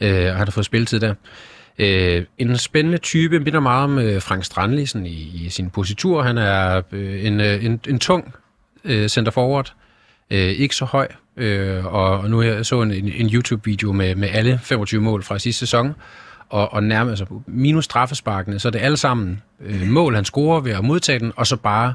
[0.00, 1.14] øh, og han har fået spilletid der.
[1.78, 6.22] Øh, en spændende type, minder meget om øh, Frank Strandli sådan i, i sin positur.
[6.22, 8.34] Han er øh, en, øh, en, en tung
[8.84, 9.72] øh, center forward,
[10.30, 14.14] øh, ikke så høj, øh, og, og nu jeg så en, en, en YouTube-video med,
[14.14, 15.94] med alle 25 mål fra sidste sæson,
[16.48, 20.60] og, og nærmest altså, minus straffesparkene, så er det alle sammen øh, mål, han scorer
[20.60, 21.94] ved at modtage den, og så bare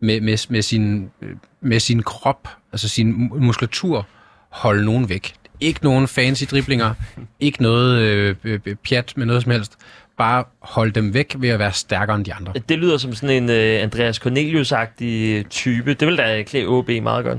[0.00, 1.30] med, med, med, sin, øh,
[1.60, 4.06] med sin krop, altså sin muskulatur,
[4.48, 5.34] holde nogen væk.
[5.60, 6.94] Ikke nogen fancy driblinger,
[7.40, 9.76] ikke noget øh, øh pjat med noget som helst.
[10.18, 12.52] Bare holde dem væk ved at være stærkere end de andre.
[12.68, 15.94] Det lyder som sådan en øh, Andreas Cornelius-agtig type.
[15.94, 17.38] Det vil da klæde OB meget godt.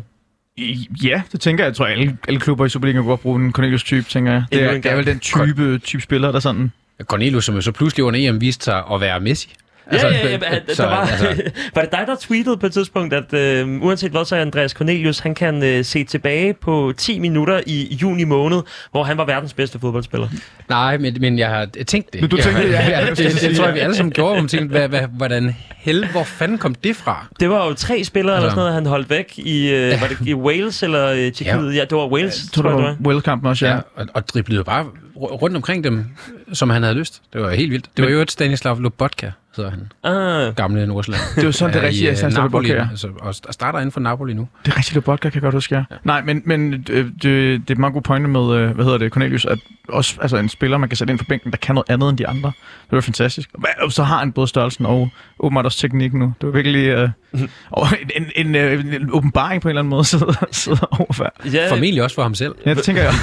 [1.04, 1.68] Ja, det tænker jeg.
[1.70, 4.44] Jeg tror, alle, alle klubber i Superligaen kan godt bruge en Cornelius-type, tænker jeg.
[4.52, 6.72] Det er, det er vel den type, type spiller, der sådan...
[7.04, 9.54] Cornelius, som jo så pludselig under EM viste sig at være Messi.
[9.88, 11.42] Altså, ja, ja, ja, ja så, der var, altså,
[11.76, 14.72] var det dig, der tweetede på et tidspunkt, at øh, uanset hvad, så er Andreas
[14.72, 18.62] Cornelius, han kan øh, se tilbage på 10 minutter i juni måned,
[18.92, 20.28] hvor han var verdens bedste fodboldspiller.
[20.70, 22.22] nej, men, men jeg har tænkt det.
[22.22, 24.12] Men du Jeg- tænkte det, ja, ja, det, det, det, tror jeg, vi alle sammen
[24.14, 27.28] gjorde, man tænkte, hvad, hvad, hvordan hel, hvor fanden kom det fra?
[27.40, 30.08] Det var jo tre spillere eller Altså- sådan noget, han holdt væk i, øh, var
[30.08, 31.76] det i Wales eller øh, Tjekkiet?
[31.76, 31.82] Ja.
[31.82, 33.74] det var Wales, Jeg tror, det jeg, var Wales-kampen også, ja.
[33.74, 34.86] Ja, og, og driblede jo bare
[35.22, 36.06] rundt omkring dem,
[36.54, 37.22] som han havde lyst.
[37.34, 37.90] Det var helt vildt.
[37.98, 39.92] Det var jo et Stanislav Lobotka, hedder han.
[40.04, 41.24] Ah, Gamle Nordsjælland.
[41.36, 42.88] Det var sådan, det rigtige er, øh, Stanislav Lobotka, ja.
[42.92, 44.48] altså, og st- starter inden for Napoli nu.
[44.66, 45.84] Det er rigtigt, vodka, kan jeg godt huske, ja.
[45.92, 45.96] ja.
[46.04, 48.98] Nej, men, men øh, det, det er et meget god pointe med, øh, hvad hedder
[48.98, 49.60] det, Cornelius, at
[49.90, 52.18] også altså en spiller, man kan sætte ind på bænken, der kan noget andet end
[52.18, 52.52] de andre.
[52.90, 53.50] Det var fantastisk.
[53.82, 55.10] Og så har han både størrelsen og
[55.40, 56.34] åbenbart også teknikken nu.
[56.42, 57.10] Det var virkelig øh,
[57.70, 61.34] og en, en, en, en åbenbaring på en eller anden måde, sidde, sidde overfærd.
[61.54, 62.56] ja, Formentlig også for ham selv.
[62.66, 63.14] Ja, det tænker jeg.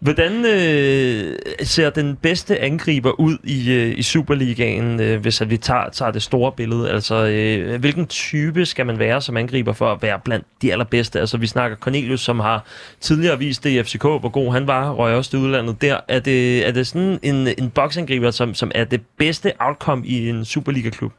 [0.00, 5.56] Hvordan øh, ser den bedste angriber ud i, øh, i Superligaen, øh, hvis at vi
[5.56, 6.90] tager, tager det store billede?
[6.90, 11.20] Altså, øh, hvilken type skal man være som angriber for at være blandt de allerbedste?
[11.20, 12.64] Altså, vi snakker Cornelius, som har
[13.00, 16.00] tidligere vist det i FCK, hvor god han var, røg også til udlandet der.
[16.08, 20.28] Er det, er det sådan en, en boksangriber, som, som er det bedste outcome i
[20.28, 21.12] en Superliga-klub?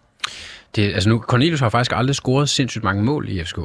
[0.75, 3.59] Det, altså nu, Cornelius har faktisk aldrig scoret sindssygt mange mål i FCK.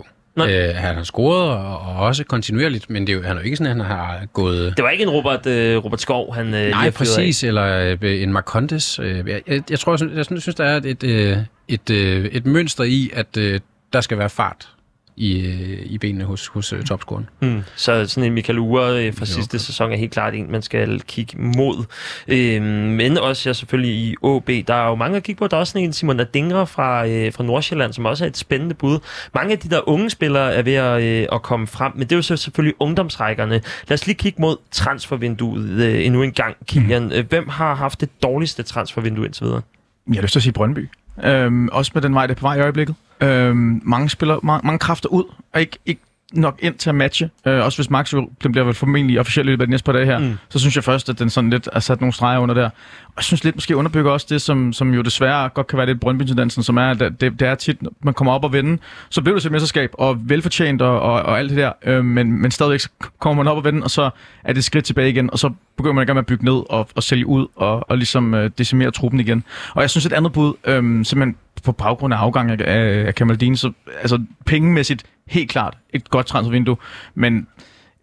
[0.45, 3.45] Øh, han har scoret, og, og også kontinuerligt, men det er jo, han er jo
[3.45, 4.77] ikke sådan, at han har gået...
[4.77, 8.33] Det var ikke en Robert, øh, Robert Skov, han øh, Nej, præcis, eller øh, en
[8.33, 8.99] Marcondes.
[8.99, 11.37] Øh, jeg, jeg, jeg tror, jeg, synes- jeg synes, der er et, øh,
[11.69, 13.61] et, øh, et mønster i, at øh,
[13.93, 14.69] der skal være fart
[15.17, 17.29] i, øh, i benene hos, hos øh, topscoren.
[17.41, 17.63] Mm.
[17.77, 19.27] Så sådan en Michael Ure øh, fra Jo.
[19.27, 21.85] sidste sæson er helt klart en, man skal kigge mod.
[22.29, 24.51] Øh, men også ja, selvfølgelig i OB.
[24.69, 25.47] Der er jo mange at kigge på.
[25.47, 28.37] Der er også sådan en Simon Adingre fra, øh, fra Nordsjælland, som også er et
[28.37, 28.99] spændende bud.
[29.35, 32.13] Mange af de der unge spillere er ved at, øh, at komme frem, men det
[32.13, 33.61] er jo så selvfølgelig ungdomsrækkerne.
[33.89, 37.03] Lad os lige kigge mod transfervinduet øh, endnu en gang, Kilian.
[37.03, 37.27] Mm.
[37.29, 39.63] Hvem har haft det dårligste transfervindue indtil videre?
[40.09, 40.89] Jeg har lyst til at sige Brøndby.
[41.25, 44.67] Øhm, også med den vej, det er på vej i øjeblikket øh, mange spiller, mange,
[44.67, 46.01] mange kræfter ud, og ikke, ikke
[46.41, 47.31] nok ind til at matche.
[47.47, 49.85] Øh, også hvis Max jo, den bliver vel formentlig officielt i løbet af de næste
[49.85, 50.35] par dage her, Mm.
[50.49, 52.65] så synes jeg først, at den sådan lidt er sat nogle streger under der.
[53.07, 55.87] Og jeg synes lidt måske underbygger også det, som, som jo desværre godt kan være
[55.87, 58.79] lidt Brøndby-tendensen, som er, at det, det er tit, man kommer op og vinde,
[59.11, 62.05] så bliver det til et mesterskab, og velfortjent og, og, og alt det der, øh,
[62.05, 64.11] men, men stadigvæk så kommer man op og vinde, og så
[64.45, 66.45] er det et skridt tilbage igen, og så begynder man i gang med at bygge
[66.45, 69.45] ned og, og sælge ud og, og ligesom øh, decimere truppen igen.
[69.75, 73.15] Og jeg synes et andet bud, øh, simpelthen på baggrund af afgang af, af, af
[73.15, 76.77] Kamaldin, så altså pengemæssigt helt klart et godt transfervindue,
[77.15, 77.47] men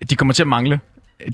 [0.09, 0.79] de kommer til at mangle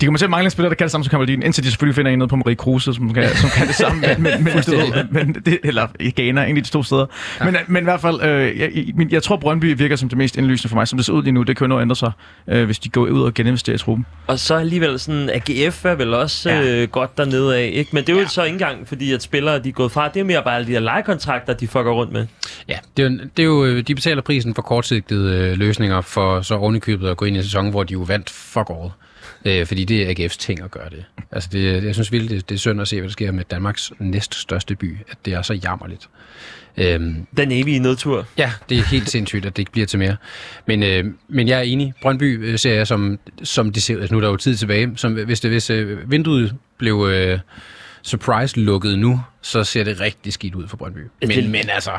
[0.02, 1.70] de kommer til at mangle en spiller, der kan det samme som Kamaldin, indtil de
[1.70, 4.02] selvfølgelig finder en nede på Marie Kruse, som kan, som kan det samme.
[4.02, 7.06] Men, men, men, det, men det, eller i Ghana, en af de to steder.
[7.40, 7.46] Ja.
[7.46, 10.38] Men, men i hvert fald, øh, jeg, jeg, jeg tror, Brøndby virker som det mest
[10.38, 10.88] indlysende for mig.
[10.88, 12.12] Som det ser ud lige nu, det kan jo nå at ændre sig,
[12.48, 14.06] øh, hvis de går ud og geninvesterer i truppen.
[14.28, 16.82] Og så alligevel sådan, AGF er vel også ja.
[16.82, 17.90] Øh, godt dernede af, ikke?
[17.94, 18.28] Men det er jo ja.
[18.28, 20.08] så ikke engang, fordi at spillere de er gået fra.
[20.08, 22.28] Det er mere bare alle de her lejekontrakter, de fucker rundt med.
[22.68, 26.02] Ja, det er, jo, det er jo, øh, de betaler prisen for kortsigtede øh, løsninger,
[26.02, 28.92] for så ovenikøbet at gå ind i en sæson, hvor de jo vandt fuck all.
[29.46, 31.06] Øh, fordi det er AGF's ting at gøre det.
[31.32, 33.44] Altså det, jeg synes virkelig, det, det er synd at se, hvad der sker med
[33.52, 36.10] Danmarks næststørste by, at det er så jammerligt.
[36.78, 38.26] Øhm, Den evige nedtur.
[38.38, 40.16] Ja, det er helt sindssygt, at det ikke bliver til mere.
[40.66, 41.94] Men, øh, men jeg er enig.
[42.02, 44.00] Brøndby øh, ser jeg som, som det ser ud.
[44.02, 44.92] Altså, nu er der jo tid tilbage.
[44.96, 47.40] Som, hvis det, hvis øh, vinduet blev øh,
[48.04, 51.00] surprise lukket nu, så ser det rigtig skidt ud for Brøndby.
[51.22, 51.92] Men, Det- men altså,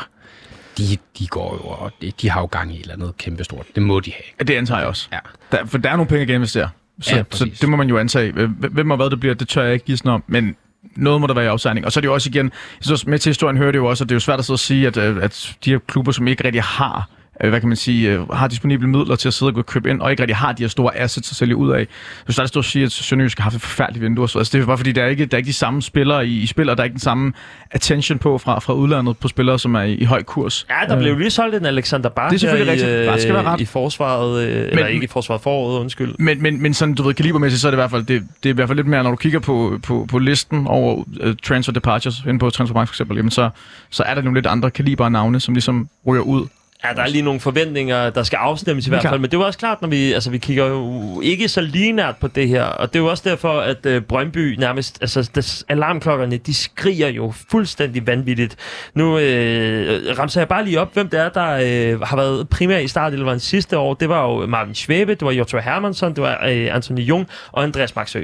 [0.78, 0.84] de,
[1.18, 3.66] de går jo, og de, de har jo gang i et eller andet kæmpestort.
[3.74, 4.47] Det må de have.
[4.47, 5.09] Det antager jeg også.
[5.12, 5.18] Ja.
[5.53, 6.68] Der, for der er nogle penge at geninvestere.
[7.01, 8.32] Så, Ja, så det må man jo antage.
[8.32, 10.24] Hvem- og hvad det bliver, det tør jeg ikke give sådan om.
[10.26, 10.57] Men
[10.96, 11.86] noget må der være i afsejning.
[11.86, 14.05] Og så er det jo også igen, synes, med til historien hører det jo også,
[14.05, 16.12] at det er jo svært at sidde og sige, at, øh, at de her klubber,
[16.12, 17.09] som ikke rigtig har
[17.49, 19.91] hvad kan man sige, øh, har disponible midler til at sidde og gå og købe
[19.91, 21.86] ind, og ikke rigtig har de her store assets at sælge ud af.
[22.28, 24.28] Så der er stort at sige, at Sønderjysk har haft et forfærdeligt vindue.
[24.28, 26.26] Så, altså, det er bare fordi, der er ikke, der er ikke de samme spillere
[26.26, 27.32] i, i spil, og der er ikke den samme
[27.70, 30.66] attention på fra, fra udlandet på spillere, som er i, i høj kurs.
[30.70, 33.22] Ja, der Øh, blev lige solgt en Alexander Bach Det er selvfølgelig i, rigtigt.
[33.22, 33.61] Skal være ret.
[33.61, 36.14] i forsvaret, øh, eller ikke i forsvaret foråret, undskyld.
[36.18, 38.49] Men, men, men sådan, du ved, kalibermæssigt, så er det i hvert fald, det, det
[38.49, 41.05] er i hvert fald lidt mere, når du kigger på, på, på listen over uh,
[41.43, 43.51] transfer departures, inde på Transfermarkt for eksempel, jamen så,
[43.91, 46.47] så er der nogle lidt andre kaliber navne, som ligesom ryger ud.
[46.84, 49.20] Ja, der er lige nogle forventninger, der skal afstemmes i hvert fald.
[49.20, 52.16] Men det er jo også klart, når vi, altså, vi kigger jo ikke så linært
[52.16, 52.64] på det her.
[52.64, 54.98] Og det er jo også derfor, at øh, Brøndby nærmest...
[55.00, 58.56] Altså, des, alarmklokkerne, de skriger jo fuldstændig vanvittigt.
[58.94, 62.78] Nu øh, ramser jeg bare lige op, hvem det er, der øh, har været primær
[62.78, 63.94] i startelveren sidste år.
[63.94, 67.62] Det var jo Marvin Schwebe, det var Jotto Hermansson, det var øh, Anthony Jung og
[67.62, 68.22] Andreas Maxø.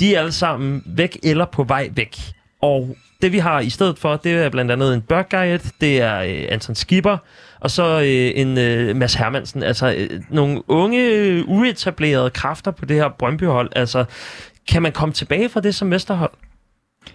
[0.00, 2.16] De er alle sammen væk eller på vej væk.
[2.62, 6.20] Og det vi har i stedet for, det er blandt andet en Berggeit, det er
[6.20, 7.16] øh, Anton Skipper,
[7.60, 9.62] og så øh, en øh, Mads Hermansen.
[9.62, 13.70] Altså øh, nogle unge, øh, uetablerede kræfter på det her Brøndby-hold.
[13.76, 14.04] Altså,
[14.68, 16.30] kan man komme tilbage fra det som mesterhold?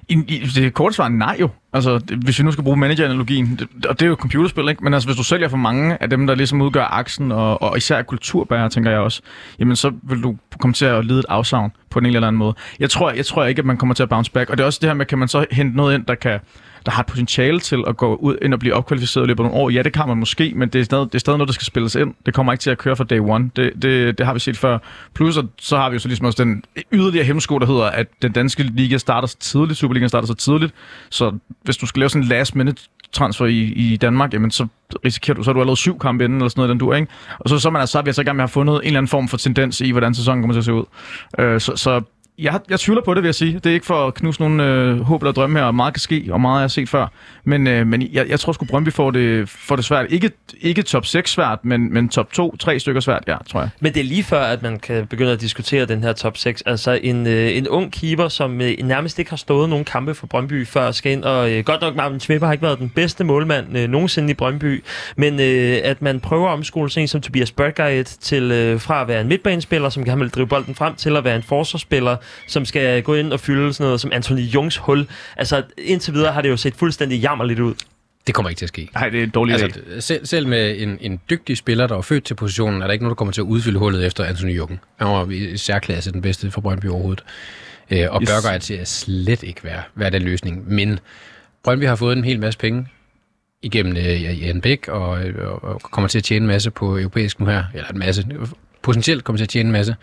[0.10, 1.50] I, i, det korte svar er nej jo.
[1.74, 4.84] Altså, det, hvis vi nu skal bruge manageranalogien, det, og det er jo computerspil, ikke?
[4.84, 7.78] Men altså, hvis du sælger for mange af dem, der ligesom udgør aksen, og, og
[7.78, 9.22] især kulturbærer, tænker jeg også,
[9.60, 12.54] jamen så vil du komme til at lide et afsavn på en eller anden måde.
[12.80, 14.50] Jeg tror, jeg tror ikke, at man kommer til at bounce back.
[14.50, 16.40] Og det er også det her med, kan man så hente noget ind, der kan
[16.86, 19.50] der har et potentiale til at gå ud ind og blive opkvalificeret i løbet af
[19.50, 19.70] nogle år.
[19.70, 21.66] Ja, det kan man måske, men det er, stadig, det er stadig noget, der skal
[21.66, 22.14] spilles ind.
[22.26, 23.50] Det kommer ikke til at køre fra day one.
[23.56, 24.78] Det, det, det har vi set før.
[25.14, 28.32] Plus, så har vi jo så ligesom også den yderligere hemmesko, der hedder, at den
[28.32, 30.74] danske liga starter så tidligt, Superligaen starter så tidligt.
[31.10, 32.82] Så hvis du skal lave sådan en last minute
[33.12, 34.68] transfer i, i Danmark, jamen så
[35.06, 37.08] risikerer du, så har du allerede syv kampe inden, eller sådan noget, den du, ikke?
[37.40, 38.76] Og så, så man altså, så er vi altså i gang med at have fundet
[38.76, 40.84] en eller anden form for tendens i, hvordan sæsonen kommer til at se ud.
[41.40, 42.02] Øh, så, så
[42.40, 43.54] jeg, jeg tvivler på det, vil jeg sige.
[43.54, 46.02] Det er ikke for at knuse nogen øh, håb eller drømme her, og meget kan
[46.02, 47.08] ske, og meget har jeg set før.
[47.44, 50.06] Men, øh, men jeg, jeg tror sgu, Brøndby får det, får det svært.
[50.10, 50.32] Ikke,
[50.62, 53.70] ikke top 6 svært, men, men top 2, 3 stykker svært, ja, tror jeg.
[53.80, 56.64] Men det er lige før, at man kan begynde at diskutere den her top 6.
[56.66, 60.28] Altså en, øh, en ung keeper, som øh, nærmest ikke har stået nogen kampe for
[60.28, 61.24] Brøndby før, skal ind.
[61.24, 64.34] Og øh, godt nok, Marvin Schmipper har ikke været den bedste målmand øh, nogensinde i
[64.34, 64.84] Brøndby.
[65.16, 69.02] Men øh, at man prøver at omskole sådan en som Tobias Berggeit til øh, fra
[69.02, 72.16] at være en midtbanespiller, som kan have drive bolden frem, til at være en forsvarsspiller,
[72.48, 75.08] som skal gå ind og fylde sådan noget som Anthony Jungs hul.
[75.38, 77.74] Altså indtil videre har det jo set fuldstændig jammerligt ud.
[78.28, 78.90] Det kommer ikke til at ske.
[78.94, 80.00] Nej, det er en dårlig Altså, idé.
[80.00, 83.04] selv, selv med en, en dygtig spiller, der var født til positionen, er der ikke
[83.06, 84.76] nogen, der kommer til at udfylde hullet efter Anthony Jürgen.
[84.96, 87.24] Han var i særklasse den bedste for Brøndby overhovedet.
[87.92, 88.30] Øh, og Yes.
[88.30, 90.74] Børger er til at slet ikke være, være den løsning.
[90.74, 91.00] Men
[91.64, 92.88] Brøndby har fået en hel masse penge
[93.62, 96.98] igennem øh, Jan Bæk, og, øh, og, og kommer til at tjene en masse på
[96.98, 97.64] europæisk nu her.
[97.74, 98.26] Eller en masse.
[98.86, 99.96] Potentielt kommer til at tjene en masse.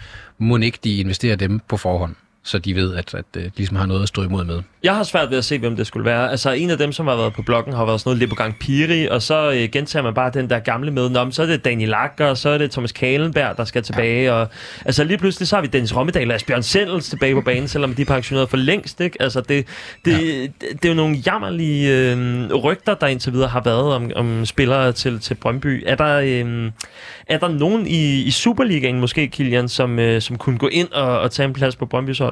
[0.43, 3.77] Må ikke de investere dem på forhånd, så de ved, at, at øh, de ligesom
[3.77, 4.63] har noget at stå imod med.
[4.83, 6.31] Jeg har svært ved at se, hvem det skulle være.
[6.31, 9.09] Altså, en af dem, som har været på bloggen, har været sådan noget Lepogang Piri,
[9.09, 11.89] og så øh, gentager man bare den der gamle med, Nå, så er det Daniel
[11.89, 14.33] Lager, og så er det Thomas Kalenberg, der skal tilbage, ja.
[14.33, 14.49] og
[14.85, 17.95] altså lige pludselig, så har vi Dennis Rommedal og Asbjørn Sendels tilbage på banen, selvom
[17.95, 19.23] de er pensioneret for længst, ikke?
[19.23, 19.67] Altså, det,
[20.05, 20.17] det, ja.
[20.17, 24.47] det, det er jo nogle jammerlige øh, rygter, der indtil videre har været om, om
[24.47, 25.83] spillere til, til Brøndby.
[25.87, 26.71] Er der, øh,
[27.27, 31.21] er der nogen i, i Superligaen, måske, Kilian, som, øh, som kunne gå ind og,
[31.21, 32.32] og tage en plads på Brøndbys hold?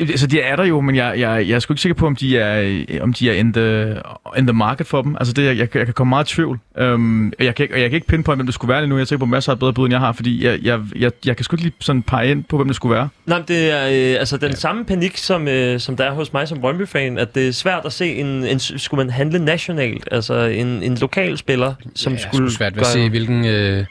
[0.00, 2.16] Altså, de er der jo, men jeg, jeg, jeg er sgu ikke sikker på, om
[2.16, 3.96] de er, om de er in, the,
[4.38, 5.16] in the market for dem.
[5.20, 6.58] Altså, det, jeg, jeg, jeg kan komme meget i tvivl.
[6.80, 8.88] Um, jeg, kan, ikke- og jeg kan ikke pinde på, hvem det skulle være lige
[8.88, 8.96] nu.
[8.96, 10.80] Jeg er sikker på, at masser af bedre bud, end jeg har, fordi jeg, jeg,
[10.96, 13.08] jeg, jeg kan sgu ikke lige sådan pege ind på, hvem det skulle være.
[13.26, 14.54] Nej, men det er øh, altså den ja.
[14.56, 17.82] samme panik, som, øh, som der er hos mig som Brøndby-fan, at det er svært
[17.84, 22.18] at se, en, en, skulle man handle nationalt, altså en, en lokal spiller, som ja,
[22.18, 23.84] skulle skulle svært ved at se, hvilken, øh,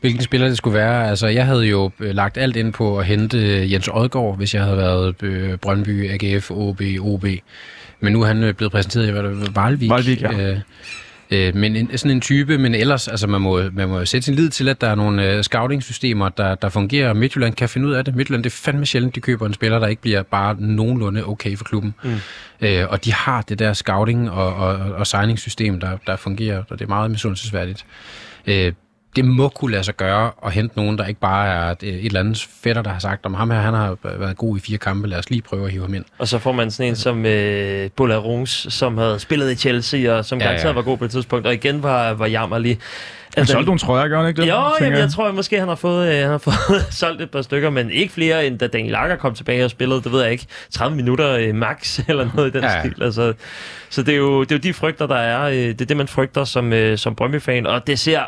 [0.00, 1.08] hvilken spiller det skulle være.
[1.08, 4.54] Altså, jeg havde jo øh, lagt alt ind på at hente øh, Jens Odgaard, hvis
[4.54, 7.24] jeg havde været øh, Brøndby, AGF, OB, OB.
[8.00, 9.14] Men nu er han blevet præsenteret i
[9.54, 9.90] Valvik.
[9.90, 10.50] Valvik, ja.
[10.50, 10.58] øh,
[11.30, 14.34] øh, men en, sådan en type, men ellers, altså man må, man må sætte sin
[14.34, 17.88] lid til, at der er nogle øh, scouting-systemer, der, der fungerer, og Midtjylland kan finde
[17.88, 18.16] ud af det.
[18.16, 21.56] Midtjylland, det er fandme sjældent, de køber en spiller, der ikke bliver bare nogenlunde okay
[21.56, 21.94] for klubben.
[22.04, 22.14] Mm.
[22.60, 26.78] Øh, og de har det der scouting- og, og, og signing-system, der, der fungerer, og
[26.78, 27.84] det er meget misundelsesværdigt.
[28.46, 28.72] Øh,
[29.16, 32.06] det må kunne lade sig gøre at hente nogen, der ikke bare er et, et
[32.06, 34.78] eller andet fætter, der har sagt, om ham her, han har været god i fire
[34.78, 36.04] kampe, lad os lige prøve at hive ham ind.
[36.18, 40.24] Og så får man sådan en som øh, Bolarons, som havde spillet i Chelsea, og
[40.24, 40.74] som Ja, garanteret ja.
[40.74, 42.78] var god på et tidspunkt, og igen var, var jammerlig.
[43.36, 44.48] Han solgte nogle trøjer, gør han ikke det?
[44.48, 45.00] Jo, jamen, jeg.
[45.00, 46.38] jeg tror at måske, han har fået, øh, han har
[46.68, 49.70] fået solgt et par stykker, men ikke flere, end da Daniel Lager kom tilbage og
[49.70, 52.74] spillede, det ved jeg ikke, 30 minutter øh, max, eller noget i den Ja, ja.
[52.76, 52.80] ja.
[52.80, 53.02] stil.
[53.02, 53.32] Altså,
[53.90, 55.42] så det er, jo, det er jo de frygter, der er.
[55.48, 58.20] Øh, det er det, man frygter som, øh, som Brøndby-fan, og det ser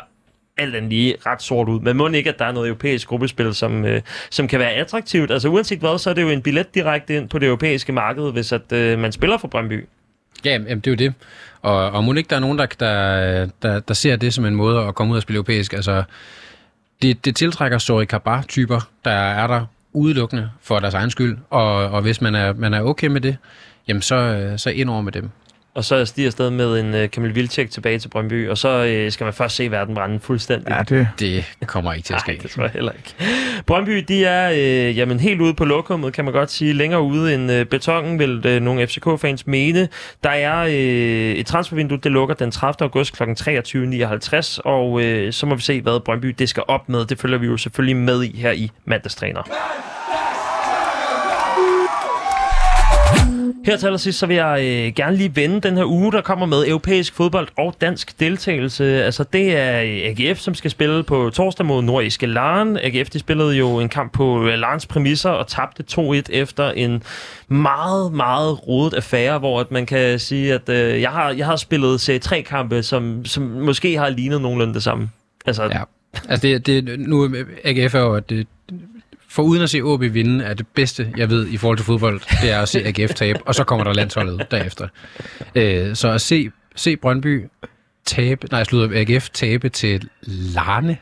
[0.61, 1.79] alt andet lige ret sort ud.
[1.79, 5.31] Men må ikke, at der er noget europæisk gruppespil, som, øh, som kan være attraktivt.
[5.31, 8.31] Altså uanset hvad, så er det jo en billet direkte ind på det europæiske marked,
[8.31, 9.85] hvis at, øh, man spiller for Brøndby.
[10.45, 11.13] Ja, jamen, det er jo det.
[11.61, 14.55] Og, og må ikke der er nogen, der, der, der, der ser det som en
[14.55, 15.73] måde at komme ud og spille europæisk.
[15.73, 16.03] Altså,
[17.01, 21.37] det, det tiltrækker Sori Kabar-typer, der er der udelukkende for deres egen skyld.
[21.49, 23.37] Og, og hvis man er, man er okay med det,
[23.87, 25.29] jamen så, så ind over med dem.
[25.73, 29.11] Og så stiger afsted med en øh, Kamil Vilcek tilbage til Brøndby, og så øh,
[29.11, 30.69] skal man først se verden brænde fuldstændig.
[30.69, 31.07] Ja, det...
[31.19, 32.31] Det kommer ikke til at ske.
[32.31, 33.13] Nej, det tror jeg heller ikke.
[33.65, 36.73] Brøndby, de er øh, jamen, helt ude på lokummet, kan man godt sige.
[36.73, 39.87] Længere ude end øh, betongen, vil øh, nogle FCK-fans mene.
[40.23, 42.75] Der er øh, et transfervindue, det lukker den 30.
[42.81, 43.23] august kl.
[43.23, 47.05] 23.59, og øh, så må vi se, hvad Brøndby det skal op med.
[47.05, 49.41] Det følger vi jo selvfølgelig med i her i mandagstræner.
[53.65, 56.45] Her til allersidst, så vil jeg øh, gerne lige vende den her uge, der kommer
[56.45, 59.03] med europæisk fodbold og dansk deltagelse.
[59.03, 62.77] Altså, det er øh, AGF, som skal spille på torsdag mod nordiske Laren.
[62.77, 67.03] AGF, de spillede jo en kamp på øh, Larens præmisser og tabte 2-1 efter en
[67.47, 71.55] meget, meget rodet affære, hvor at man kan sige, at øh, jeg, har, jeg har
[71.55, 75.09] spillet serie 3-kampe, som, som måske har lignet nogenlunde det samme.
[75.45, 75.83] Altså, Ja.
[76.29, 78.31] Altså det, det, nu AGF er jo, at
[79.31, 82.21] for uden at se OB vinde, er det bedste, jeg ved i forhold til fodbold,
[82.41, 84.87] det er at se AGF tabe, og så kommer der landsholdet derefter.
[85.55, 87.43] Øh, så at se, se Brøndby
[88.05, 90.97] tabe, nej, slutter AGF tabe til Larne.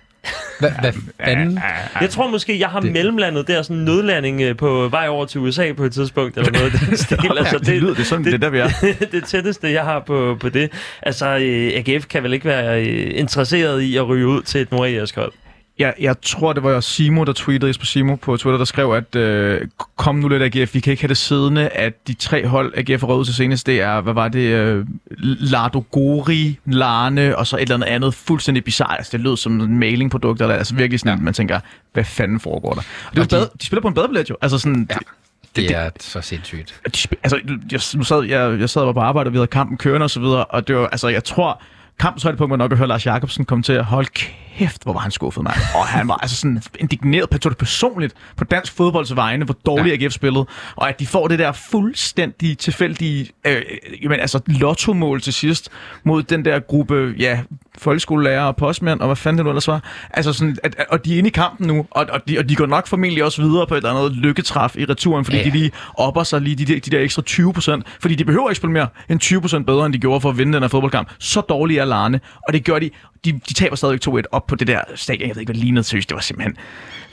[0.59, 0.93] Hvad, hvad
[1.25, 1.59] fanden?
[2.01, 2.91] Jeg tror måske, jeg har det...
[2.91, 6.51] mellemlandet der, sådan en nødlanding øh, på vej over til USA på et tidspunkt, eller
[6.51, 7.37] noget den stil.
[7.37, 8.95] Altså, det, det lyder det sådan, det, det er der, vi er.
[9.11, 10.71] det tætteste, jeg har på, på det.
[11.01, 14.71] Altså, øh, AGF kan vel ikke være øh, interesseret i at ryge ud til et
[14.71, 15.31] nordirsk hold?
[15.79, 19.15] Jeg, jeg tror, det var Simo, der tweetede, Jesper Simo på Twitter, der skrev, at
[19.15, 19.67] øh,
[19.97, 23.01] kom nu lidt AGF, vi kan ikke have det siddende, at de tre hold, AGF
[23.01, 24.85] har til senest, det er, hvad var det, øh,
[25.21, 28.95] Lardo Gori, Larne, og så et eller andet andet fuldstændig bizarrt.
[28.97, 31.23] Altså, det lød som en mailingprodukt, eller altså virkelig sådan, ja.
[31.23, 31.59] man tænker,
[31.93, 32.81] hvad fanden foregår der?
[33.09, 34.35] Og det Og de- bade, de spiller på en badebillet jo.
[34.41, 34.95] Altså sådan, Ja.
[34.95, 35.61] ja.
[35.61, 36.81] Det er så sindssygt.
[36.85, 37.39] de, altså,
[37.71, 40.03] jeg, nu sad, jeg, jeg sad og var på arbejde, og vi havde kampen kørende
[40.03, 41.61] og så videre, og det var, altså, jeg tror,
[41.99, 44.99] kampens højdepunkt var nok at høre Lars Jakobsen komme til at holde kæft, hvor var
[44.99, 45.55] han skuffet, mand.
[45.75, 50.05] Og han var altså sådan indigneret, det personligt på dansk fodbolds vegne, hvor dårligt ja.
[50.05, 50.45] AGF spillede,
[50.75, 53.61] og at de får det der fuldstændig tilfældige, øh,
[54.03, 55.69] jamen, altså lotto-mål til sidst
[56.03, 57.39] mod den der gruppe, ja,
[57.77, 59.83] folkeskolelærer og postmænd, og hvad fanden det nu ellers var.
[60.13, 62.49] Altså sådan, at, at, og de er inde i kampen nu, og, og, de, og
[62.49, 65.43] de går nok formentlig også videre på et eller andet lykketræf i returen, fordi ja,
[65.43, 65.49] ja.
[65.49, 68.49] de lige opper sig lige de, de, de der ekstra 20 procent, fordi de behøver
[68.49, 70.67] ikke spille mere end 20 procent bedre, end de gjorde for at vinde den her
[70.67, 71.09] fodboldkamp.
[71.19, 72.89] Så dårlig er Larne, og det gør de,
[73.25, 75.27] de, de taber stadigvæk 2-1 op på det der stadion.
[75.27, 76.09] Jeg ved ikke, hvad det lignede seriøst.
[76.09, 76.57] Det var simpelthen...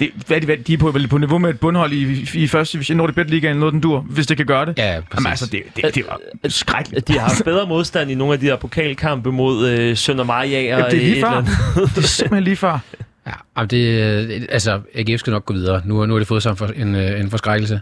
[0.01, 2.73] Det, hvad er de, de er på, på niveau med et bundhold i, i første
[2.73, 4.79] division, når det bedre liga, noget den dur, hvis det kan gøre det.
[4.79, 5.15] Ja, præcis.
[5.15, 7.09] Jamen, altså, det, det, det var skrækkeligt.
[7.09, 10.63] De har haft bedre modstand i nogle af de her pokalkampe mod øh, Sønder Maja.
[10.63, 11.41] Ja, det er lige før.
[11.95, 12.79] det er simpelthen lige før.
[13.27, 15.83] Ja, det, altså, AGF skal nok gå videre.
[15.85, 17.81] Nu, nu har det fået sig en, en forskrækkelse.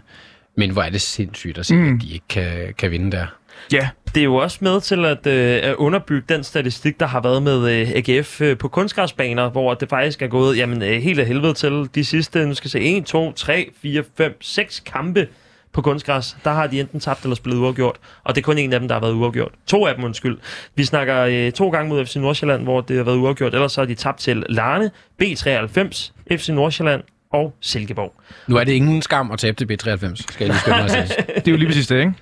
[0.57, 1.95] Men hvor er det sindssygt at se, mm.
[1.95, 3.25] at de ikke kan, kan vinde der.
[3.73, 7.21] Ja, det er jo også med til at, øh, at underbygge den statistik, der har
[7.21, 11.19] været med øh, AGF øh, på kunstgræsbaner, hvor det faktisk er gået jamen, øh, helt
[11.19, 15.27] af helvede til de sidste, nu skal se, 1, 2, 3, 4, 5, 6 kampe
[15.73, 17.95] på kunstgræs, der har de enten tabt eller spillet uafgjort.
[18.23, 19.51] Og det er kun en af dem, der har været uafgjort.
[19.67, 20.37] To af dem, undskyld.
[20.75, 23.53] Vi snakker øh, to gange mod FC Nordsjælland, hvor det har været uafgjort.
[23.53, 24.91] Ellers så har de tabt til Larne,
[25.23, 27.01] B93, FC Nordsjælland
[27.35, 28.13] og Silkeborg.
[28.47, 30.91] Nu er det ingen skam at tabe til B93, skal jeg lige skynde mig at
[30.91, 31.25] sige.
[31.35, 32.13] det er jo lige præcis det, ikke?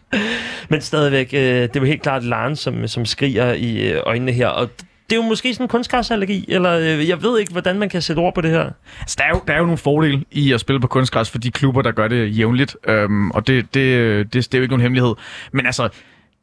[0.70, 4.32] Men stadigvæk, øh, det er jo helt klart Laren, som, som skriger i øh, øjnene
[4.32, 4.70] her, og
[5.10, 8.02] det er jo måske sådan en kunstgræsallergi, eller øh, jeg ved ikke, hvordan man kan
[8.02, 8.72] sætte ord på det her.
[9.00, 11.38] Altså, der, er jo, der er jo nogle fordele i at spille på kunstgræs for
[11.38, 14.72] de klubber, der gør det jævnligt, øhm, og det, det, det, det er jo ikke
[14.72, 15.16] nogen hemmelighed.
[15.52, 15.90] Men altså,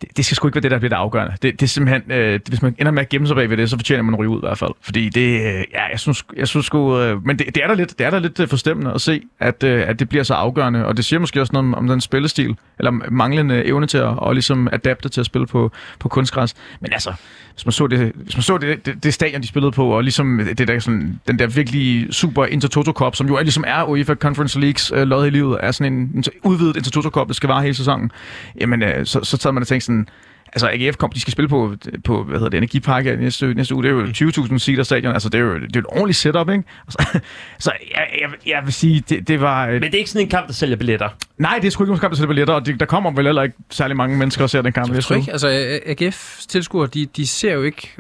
[0.01, 1.32] det, det skal sgu ikke være det, der bliver det afgørende.
[1.42, 3.70] Det, det er simpelthen, øh, hvis man ender med at gemme sig bag ved det,
[3.70, 4.70] så fortjener man at ryge ud i hvert fald.
[4.80, 7.74] Fordi det, øh, ja, jeg synes, jeg synes sgu, øh, men det, det, er der
[7.74, 10.34] lidt, det er der lidt øh, forstemmende at se, at, øh, at det bliver så
[10.34, 13.98] afgørende, og det siger måske også noget om, om den spillestil, eller manglende evne til
[13.98, 16.55] at og ligesom adapte til at spille på, på kunstgræs.
[16.80, 17.12] Men altså,
[17.55, 20.03] hvis man så det, hvis man så det, det, det stadion, de spillede på, og
[20.03, 23.84] ligesom det der, sådan, den der virkelig super Intertoto Cup, som jo er, ligesom er
[23.84, 27.36] UEFA Conference Leagues øh, lod i livet, er sådan en, en udvidet Intertoto Cup, det
[27.36, 28.11] skal vare hele sæsonen,
[28.61, 30.09] jamen øh, så, så tager man og tænker sådan,
[30.53, 31.74] altså AGF kom, de skal spille på,
[32.05, 35.28] på hvad hedder det, Energipark næste, næste uge, det er jo 20.000 seater stadion, altså
[35.28, 36.64] det er jo, det er jo et ordentligt setup, ikke?
[36.88, 37.20] Så,
[37.59, 39.66] så jeg, jeg, jeg, vil sige, det, det var...
[39.66, 41.09] Men det er ikke sådan en kamp, der sælger billetter?
[41.38, 43.24] Nej, det er sgu ikke en kamp, der sælger billetter, og det, der kommer vel
[43.24, 44.95] heller ikke særlig mange mennesker og ser den kamp.
[44.95, 45.49] Jeg tror ikke, altså
[45.86, 47.97] AGF tilskuere, de, de ser jo ikke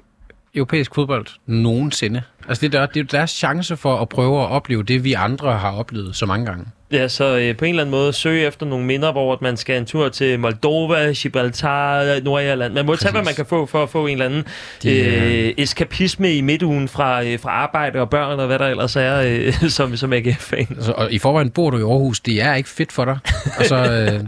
[0.54, 2.22] europæisk fodbold nogensinde.
[2.48, 5.12] Altså det er, der, det er deres chance for at prøve at opleve det, vi
[5.12, 6.66] andre har oplevet så mange gange.
[6.92, 9.76] Ja, så øh, på en eller anden måde søge efter nogle minder, hvor man skal
[9.76, 12.72] en tur til Moldova, Gibraltar, Nordirland.
[12.72, 13.02] Man må Præcis.
[13.02, 14.44] tage, hvad man kan få for at få en eller anden
[14.82, 18.96] De, øh, eskapisme i midtugen fra, øh, fra arbejde og børn og hvad der ellers
[18.96, 20.66] er øh, som, som AGF-fan.
[20.70, 22.20] Altså, og i forvejen bor du i Aarhus.
[22.20, 23.18] Det er ikke fedt for dig.
[23.58, 24.26] Og så øh,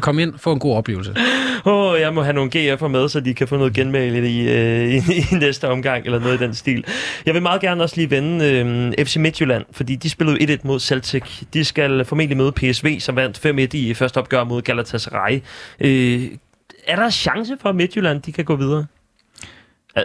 [0.00, 1.14] kom ind, få en god oplevelse.
[1.66, 4.48] Åh, oh, jeg må have nogle GF'er med, så de kan få noget genmæle i,
[4.48, 6.84] øh, i, i næste omgang, eller noget i den stil.
[7.26, 8.44] Jeg vil meget gerne også lige vende
[8.98, 11.22] øh, FC Midtjylland, fordi de spillede 1-1 mod Celtic.
[11.54, 15.40] De skal Øh, formentlig møde PSV, som vandt 5-1 i første opgør mod Galatasaray.
[15.80, 16.30] Øh,
[16.86, 18.86] er der chance for, at Midtjylland de kan gå videre?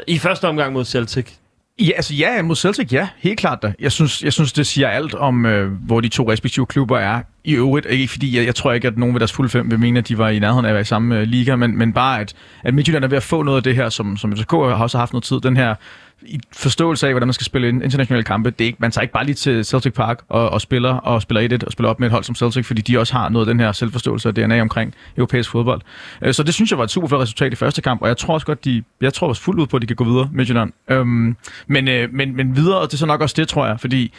[0.08, 1.32] I første omgang mod Celtic.
[1.80, 3.74] Ja, altså ja, mod Celtic, ja, helt klart da.
[3.80, 7.22] Jeg synes, jeg synes det siger alt om, øh, hvor de to respektive klubber er
[7.43, 7.86] i øvrigt.
[7.89, 10.08] Ikke fordi jeg, jeg tror ikke, at nogen ved deres fulde fem vil mene, at
[10.08, 12.34] de var i nærheden af at være i samme øh, liga, men, men bare, at,
[12.64, 14.97] at Midtjylland er ved at få noget af det her, som, som FCK har også
[14.97, 15.76] haft noget tid, den her
[16.22, 18.49] i forståelse af, hvordan man skal spille internationale kampe.
[18.49, 21.22] Det er ikke, man tager ikke bare lige til Celtic Park og, og spiller og
[21.22, 23.47] spiller 1-1 og spiller op med et hold som Celtic, fordi de også har noget
[23.47, 25.82] af den her selvforståelse og DNA omkring europæisk fodbold.
[26.22, 28.17] Øh, så det synes jeg var et super flot resultat i første kamp, og jeg
[28.17, 30.26] tror også godt, de, jeg tror også fuldt ud på, at de kan gå videre
[30.32, 30.72] med Midtjylland.
[30.89, 31.36] Øhm,
[31.67, 34.13] men, øh, men, men videre, det er så nok også det, tror jeg, fordi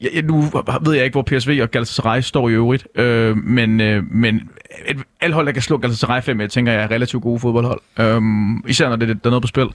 [0.00, 0.44] jeg, nu
[0.84, 4.50] ved jeg ikke, hvor PSV og Galatasaray står i øvrigt, øh, men, øh, men
[4.86, 7.80] et, alle hold, der kan slå Galatasaray 5 jeg tænker jeg er relativt gode fodboldhold.
[7.98, 8.20] Øh,
[8.68, 9.66] især når det, der er noget på spil.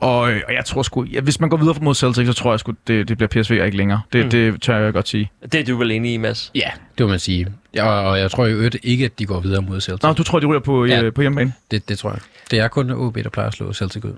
[0.00, 2.60] Og, og jeg tror sgu, ja, hvis man går videre mod Celtic, så tror jeg
[2.60, 4.00] sgu, det, det bliver PSV ikke længere.
[4.12, 4.30] Det, mm.
[4.30, 5.30] det tør jeg godt sige.
[5.52, 6.50] Det er du vel enig i, Mads?
[6.54, 7.46] Ja, det vil man sige.
[7.74, 10.02] Ja, og jeg tror jo ikke, at de går videre mod Celtic.
[10.02, 11.52] Nå, du tror, de ryger på, ja, på hjemmebane?
[11.70, 12.18] Det, det tror jeg.
[12.50, 14.12] Det er kun OB, der plejer at slå Celtic ud.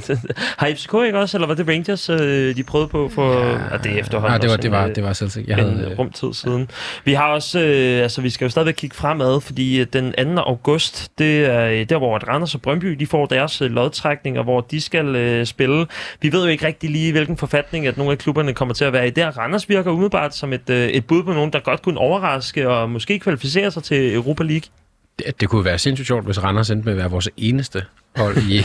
[0.58, 3.42] har FCK ikke også, eller var det Rangers, øh, de prøvede på for...
[3.44, 5.48] Ja, det er efterhånden ja, det var, det var, det var Celtic.
[5.48, 6.70] Jeg en havde, rumtid siden.
[7.04, 10.40] Vi har også, øh, altså vi skal jo stadigvæk kigge fremad, fordi øh, den 2.
[10.40, 15.05] august, det er der, hvor Randers og Brøndby, de får deres lodtrækninger, hvor de skal
[15.14, 15.86] øh, spille.
[16.20, 18.92] Vi ved jo ikke rigtig lige, hvilken forfatning, at nogle af klubberne kommer til at
[18.92, 19.10] være i.
[19.10, 22.68] Der Randers virker umiddelbart som et, øh, et bud på nogen, der godt kunne overraske
[22.68, 24.68] og måske kvalificere sig til Europa League.
[25.18, 27.82] Det, det kunne være sindssygt sjovt, hvis Randers endte med at være vores eneste
[28.16, 28.62] hold i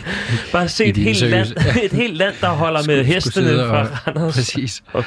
[0.52, 1.48] Bare se et helt, land,
[1.84, 4.34] et helt land, der holder med hestene fra Randers.
[4.34, 4.82] Præcis.
[4.94, 5.04] Oh,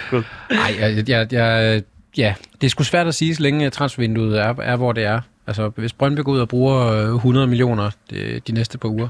[0.51, 1.81] Nej, jeg, jeg, jeg,
[2.17, 5.21] ja, det er sgu svært at sige, så længe transfervinduet er, er, hvor det er.
[5.47, 9.07] Altså, hvis Brøndby går ud og bruger 100 millioner de, de næste par uger,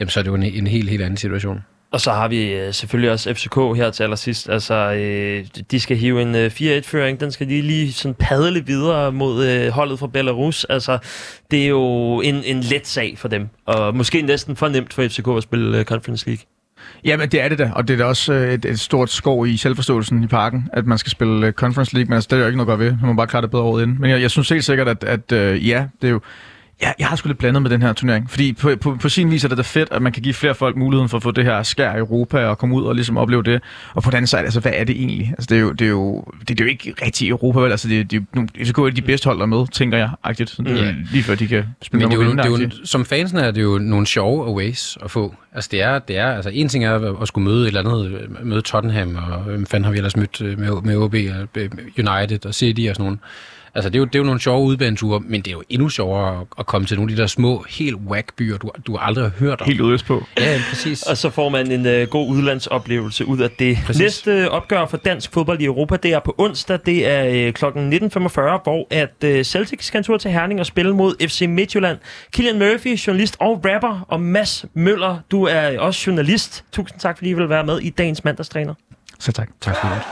[0.00, 1.64] jamen så er det jo en, en helt, helt anden situation.
[1.92, 4.48] Og så har vi øh, selvfølgelig også FCK her til allersidst.
[4.48, 7.20] Altså, øh, de skal hive en øh, 4-1-føring.
[7.20, 10.64] Den skal lige, lige sådan padle videre mod øh, holdet fra Belarus.
[10.64, 10.98] Altså,
[11.50, 13.48] det er jo en, en let sag for dem.
[13.66, 16.44] Og måske næsten for nemt for FCK at spille øh, Conference League.
[17.04, 19.46] Jamen, det er det da, og det er da også øh, et, et stort skov
[19.46, 22.40] i selvforståelsen i parken, at man skal spille øh, Conference League, men altså, det er
[22.40, 22.96] jo ikke noget at gøre ved.
[23.00, 24.00] Man må bare klare det bedre året inden.
[24.00, 26.20] Men jeg, jeg synes helt sikkert, at, at øh, ja, det er jo...
[26.82, 29.30] Ja, jeg har sgu lidt blandet med den her turnering, fordi på, på, på sin
[29.30, 31.30] vis er det da fedt, at man kan give flere folk muligheden for at få
[31.30, 33.62] det her skær i Europa og komme ud og ligesom opleve det.
[33.94, 35.28] Og på den anden side, altså, hvad er det egentlig?
[35.38, 37.70] Altså, det er jo, det er jo, det, det er jo ikke rigtig Europa, vel?
[37.70, 40.50] Altså, det, det, det, det er de bedste hold, der er med, tænker jeg, agtigt.
[40.50, 40.94] Sådan, Ja.
[41.12, 43.50] Lige før de kan spille Men det er, jo, det er jo, som fansen er
[43.50, 45.34] det jo nogle sjove aways at få.
[45.54, 48.26] Altså det er, det er altså en ting er at skulle møde et eller andet,
[48.42, 51.62] møde Tottenham, og hvem fanden har vi ellers mødt øh, med, med OB, og
[51.98, 53.18] United og City og sådan nogle.
[53.78, 55.88] Altså det er, jo, det er jo nogle sjove udbaneture, men det er jo endnu
[55.88, 59.24] sjovere at, komme til nogle af de der små, helt whack byer, du, du aldrig
[59.24, 59.66] har hørt om.
[59.66, 60.26] Helt ude på.
[60.38, 61.02] Ja, ja, præcis.
[61.02, 63.78] Og så får man en øh, god udlandsoplevelse ud af det.
[63.86, 64.02] Præcis.
[64.02, 66.78] Næste øh, opgør for dansk fodbold i Europa, det er på onsdag.
[66.86, 67.64] Det er øh, kl.
[67.64, 71.98] 19.45, hvor at øh, Celtic skal en tur til Herning og spille mod FC Midtjylland.
[72.32, 76.64] Killian Murphy, journalist og rapper, og Mads Møller, du er også journalist.
[76.72, 78.74] Tusind tak, fordi I vil være med i dagens mandagstræner.
[79.18, 79.48] Så tak.
[79.60, 80.02] Tak for det.